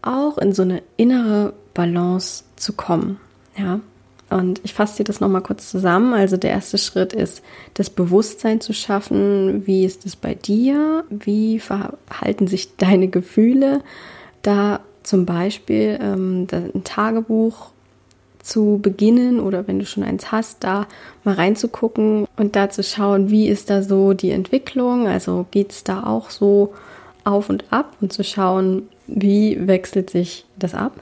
auch 0.00 0.38
in 0.38 0.54
so 0.54 0.62
eine 0.62 0.82
innere 0.96 1.52
Balance 1.74 2.44
zu 2.56 2.72
kommen. 2.72 3.20
Ja, 3.56 3.80
und 4.30 4.62
ich 4.64 4.72
fasse 4.72 4.98
dir 4.98 5.04
das 5.04 5.20
nochmal 5.20 5.42
kurz 5.42 5.70
zusammen. 5.70 6.14
Also 6.14 6.38
der 6.38 6.52
erste 6.52 6.78
Schritt 6.78 7.12
ist, 7.12 7.42
das 7.74 7.90
Bewusstsein 7.90 8.62
zu 8.62 8.72
schaffen. 8.72 9.66
Wie 9.66 9.84
ist 9.84 10.06
es 10.06 10.16
bei 10.16 10.34
dir? 10.34 11.04
Wie 11.10 11.60
verhalten 11.60 12.46
sich 12.46 12.76
deine 12.76 13.08
Gefühle? 13.08 13.82
Da 14.40 14.80
zum 15.02 15.26
Beispiel 15.26 15.98
ähm, 16.00 16.46
ein 16.52 16.82
Tagebuch 16.82 17.72
zu 18.42 18.78
beginnen 18.82 19.40
oder 19.40 19.66
wenn 19.68 19.78
du 19.78 19.86
schon 19.86 20.02
eins 20.02 20.32
hast, 20.32 20.64
da 20.64 20.86
mal 21.24 21.34
reinzugucken 21.34 22.26
und 22.36 22.56
da 22.56 22.68
zu 22.68 22.82
schauen, 22.82 23.30
wie 23.30 23.48
ist 23.48 23.70
da 23.70 23.82
so 23.82 24.12
die 24.12 24.30
Entwicklung, 24.30 25.06
also 25.06 25.46
geht 25.50 25.70
es 25.70 25.84
da 25.84 26.04
auch 26.04 26.30
so 26.30 26.74
auf 27.24 27.48
und 27.48 27.64
ab 27.70 27.96
und 28.00 28.12
zu 28.12 28.24
schauen, 28.24 28.88
wie 29.06 29.66
wechselt 29.66 30.10
sich 30.10 30.44
das 30.58 30.74
ab. 30.74 31.00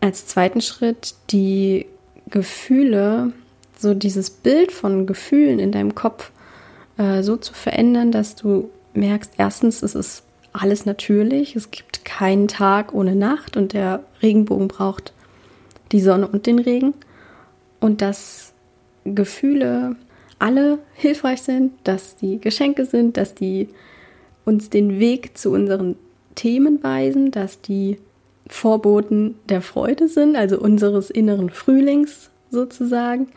Als 0.00 0.26
zweiten 0.26 0.62
Schritt 0.62 1.14
die 1.30 1.86
Gefühle, 2.28 3.32
so 3.78 3.92
dieses 3.92 4.30
Bild 4.30 4.72
von 4.72 5.06
Gefühlen 5.06 5.58
in 5.58 5.72
deinem 5.72 5.94
Kopf 5.94 6.30
äh, 6.96 7.22
so 7.22 7.36
zu 7.36 7.52
verändern, 7.52 8.12
dass 8.12 8.34
du 8.34 8.70
merkst, 8.94 9.32
erstens, 9.36 9.82
es 9.82 9.94
ist 9.94 10.22
alles 10.52 10.86
natürlich, 10.86 11.54
es 11.54 11.70
gibt 11.70 12.06
keinen 12.06 12.48
Tag 12.48 12.94
ohne 12.94 13.14
Nacht 13.14 13.58
und 13.58 13.74
der 13.74 14.02
Regenbogen 14.22 14.68
braucht 14.68 15.12
die 15.92 16.00
Sonne 16.00 16.28
und 16.28 16.46
den 16.46 16.58
Regen 16.58 16.94
und 17.80 18.02
dass 18.02 18.52
Gefühle 19.04 19.96
alle 20.38 20.78
hilfreich 20.94 21.42
sind, 21.42 21.72
dass 21.84 22.16
die 22.16 22.40
Geschenke 22.40 22.84
sind, 22.84 23.16
dass 23.16 23.34
die 23.34 23.68
uns 24.44 24.70
den 24.70 24.98
Weg 24.98 25.36
zu 25.38 25.50
unseren 25.50 25.96
Themen 26.34 26.82
weisen, 26.82 27.30
dass 27.30 27.60
die 27.60 27.98
Vorboten 28.48 29.36
der 29.48 29.62
Freude 29.62 30.08
sind, 30.08 30.36
also 30.36 30.58
unseres 30.58 31.10
inneren 31.10 31.50
Frühlings 31.50 32.30
sozusagen, 32.50 33.28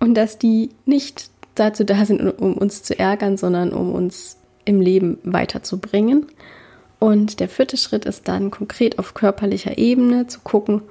und 0.00 0.14
dass 0.14 0.38
die 0.38 0.70
nicht 0.84 1.30
dazu 1.54 1.84
da 1.84 2.04
sind, 2.04 2.20
um 2.20 2.58
uns 2.58 2.82
zu 2.82 2.98
ärgern, 2.98 3.38
sondern 3.38 3.72
um 3.72 3.94
uns 3.94 4.38
im 4.66 4.80
Leben 4.80 5.18
weiterzubringen. 5.22 6.26
Und 6.98 7.40
der 7.40 7.48
vierte 7.48 7.78
Schritt 7.78 8.04
ist 8.04 8.28
dann 8.28 8.50
konkret 8.50 8.98
auf 8.98 9.14
körperlicher 9.14 9.78
Ebene 9.78 10.26
zu 10.26 10.40
gucken, 10.40 10.82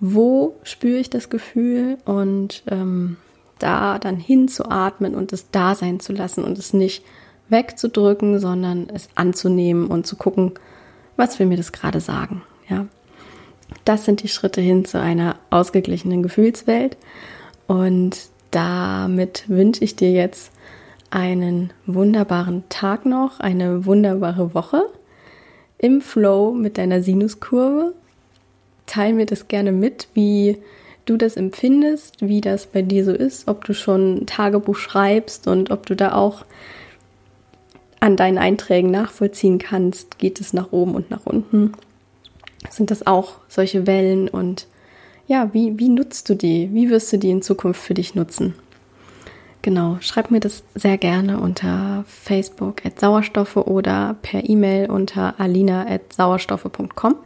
wo 0.00 0.56
spüre 0.62 0.98
ich 0.98 1.10
das 1.10 1.30
Gefühl 1.30 1.98
und 2.04 2.62
ähm, 2.70 3.16
da 3.58 3.98
dann 3.98 4.16
hinzuatmen 4.16 5.14
und 5.14 5.32
es 5.32 5.50
da 5.50 5.74
sein 5.74 6.00
zu 6.00 6.12
lassen 6.12 6.44
und 6.44 6.58
es 6.58 6.72
nicht 6.72 7.04
wegzudrücken, 7.48 8.38
sondern 8.38 8.88
es 8.94 9.08
anzunehmen 9.14 9.88
und 9.88 10.06
zu 10.06 10.16
gucken, 10.16 10.52
was 11.16 11.38
will 11.38 11.46
mir 11.46 11.56
das 11.56 11.72
gerade 11.72 12.00
sagen. 12.00 12.42
Ja, 12.68 12.86
das 13.84 14.04
sind 14.04 14.22
die 14.22 14.28
Schritte 14.28 14.60
hin 14.60 14.84
zu 14.84 15.00
einer 15.00 15.36
ausgeglichenen 15.50 16.22
Gefühlswelt 16.22 16.96
und 17.66 18.16
damit 18.50 19.48
wünsche 19.48 19.84
ich 19.84 19.96
dir 19.96 20.12
jetzt 20.12 20.52
einen 21.10 21.72
wunderbaren 21.86 22.64
Tag 22.68 23.06
noch, 23.06 23.40
eine 23.40 23.86
wunderbare 23.86 24.54
Woche 24.54 24.82
im 25.78 26.00
Flow 26.00 26.52
mit 26.52 26.76
deiner 26.76 27.02
Sinuskurve 27.02 27.94
teile 28.88 29.14
mir 29.14 29.26
das 29.26 29.46
gerne 29.46 29.70
mit, 29.70 30.08
wie 30.14 30.58
du 31.04 31.16
das 31.16 31.36
empfindest, 31.36 32.16
wie 32.20 32.40
das 32.40 32.66
bei 32.66 32.82
dir 32.82 33.04
so 33.04 33.12
ist, 33.12 33.48
ob 33.48 33.64
du 33.64 33.72
schon 33.72 34.26
Tagebuch 34.26 34.76
schreibst 34.76 35.46
und 35.46 35.70
ob 35.70 35.86
du 35.86 35.94
da 35.94 36.14
auch 36.14 36.44
an 38.00 38.16
deinen 38.16 38.38
Einträgen 38.38 38.90
nachvollziehen 38.90 39.58
kannst, 39.58 40.18
geht 40.18 40.40
es 40.40 40.52
nach 40.52 40.72
oben 40.72 40.94
und 40.94 41.10
nach 41.10 41.24
unten. 41.24 41.72
Sind 42.70 42.90
das 42.90 43.06
auch 43.06 43.36
solche 43.48 43.86
Wellen 43.86 44.28
und 44.28 44.66
ja, 45.26 45.52
wie, 45.52 45.78
wie 45.78 45.88
nutzt 45.88 46.28
du 46.28 46.34
die? 46.34 46.70
Wie 46.72 46.90
wirst 46.90 47.12
du 47.12 47.18
die 47.18 47.30
in 47.30 47.42
Zukunft 47.42 47.80
für 47.80 47.94
dich 47.94 48.14
nutzen? 48.14 48.54
Genau, 49.62 49.98
schreib 50.00 50.30
mir 50.30 50.40
das 50.40 50.62
sehr 50.74 50.96
gerne 50.96 51.40
unter 51.40 52.04
Facebook 52.06 52.86
at 52.86 53.00
Sauerstoffe 53.00 53.56
oder 53.56 54.16
per 54.22 54.48
E-Mail 54.48 54.90
unter 54.90 55.38
alina 55.38 55.86
at 55.86 56.12
sauerstoffe.com. 56.12 57.16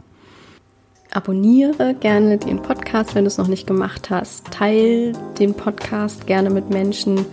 Abonniere 1.13 1.93
gerne 1.93 2.39
den 2.39 2.59
Podcast, 2.59 3.13
wenn 3.13 3.25
du 3.25 3.27
es 3.27 3.37
noch 3.37 3.47
nicht 3.47 3.67
gemacht 3.67 4.09
hast. 4.09 4.49
Teil 4.49 5.13
den 5.37 5.53
Podcast 5.53 6.25
gerne 6.25 6.49
mit 6.49 6.71
Menschen, 6.71 7.23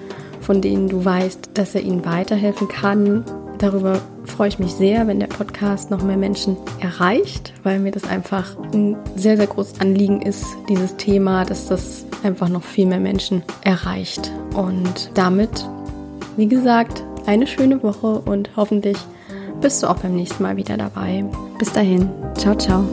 von 0.43 0.61
denen 0.61 0.89
du 0.89 1.03
weißt, 1.03 1.51
dass 1.55 1.75
er 1.75 1.81
ihnen 1.81 2.05
weiterhelfen 2.05 2.69
kann. 2.69 3.25
Darüber 3.57 3.99
freue 4.25 4.49
ich 4.49 4.59
mich 4.59 4.73
sehr, 4.73 5.07
wenn 5.07 5.19
der 5.19 5.29
Podcast 5.29 5.91
noch 5.91 6.03
mehr 6.03 6.19
Menschen 6.19 6.57
erreicht, 6.81 7.55
weil 7.63 7.79
mir 7.79 7.91
das 7.91 8.05
einfach 8.05 8.57
ein 8.73 8.97
sehr, 9.17 9.39
sehr 9.39 9.47
großes 9.47 9.81
Anliegen 9.81 10.21
ist, 10.21 10.45
dieses 10.69 10.97
Thema, 10.97 11.47
dass 11.47 11.69
das 11.69 12.05
einfach 12.23 12.51
noch 12.51 12.63
viel 12.63 12.87
mehr 12.87 13.01
Menschen 13.01 13.43
erreicht. 13.63 14.31
Und 14.55 15.11
damit, 15.15 15.67
wie 16.37 16.49
gesagt, 16.49 17.03
eine 17.27 17.47
schöne 17.47 17.83
Woche 17.83 18.21
und 18.21 18.51
hoffentlich 18.57 18.99
bist 19.61 19.83
du 19.83 19.87
auch 19.87 19.97
beim 19.97 20.17
nächsten 20.17 20.43
Mal 20.43 20.57
wieder 20.57 20.77
dabei. 20.77 21.25
Bis 21.59 21.73
dahin, 21.73 22.11
ciao, 22.37 22.55
ciao. 22.55 22.85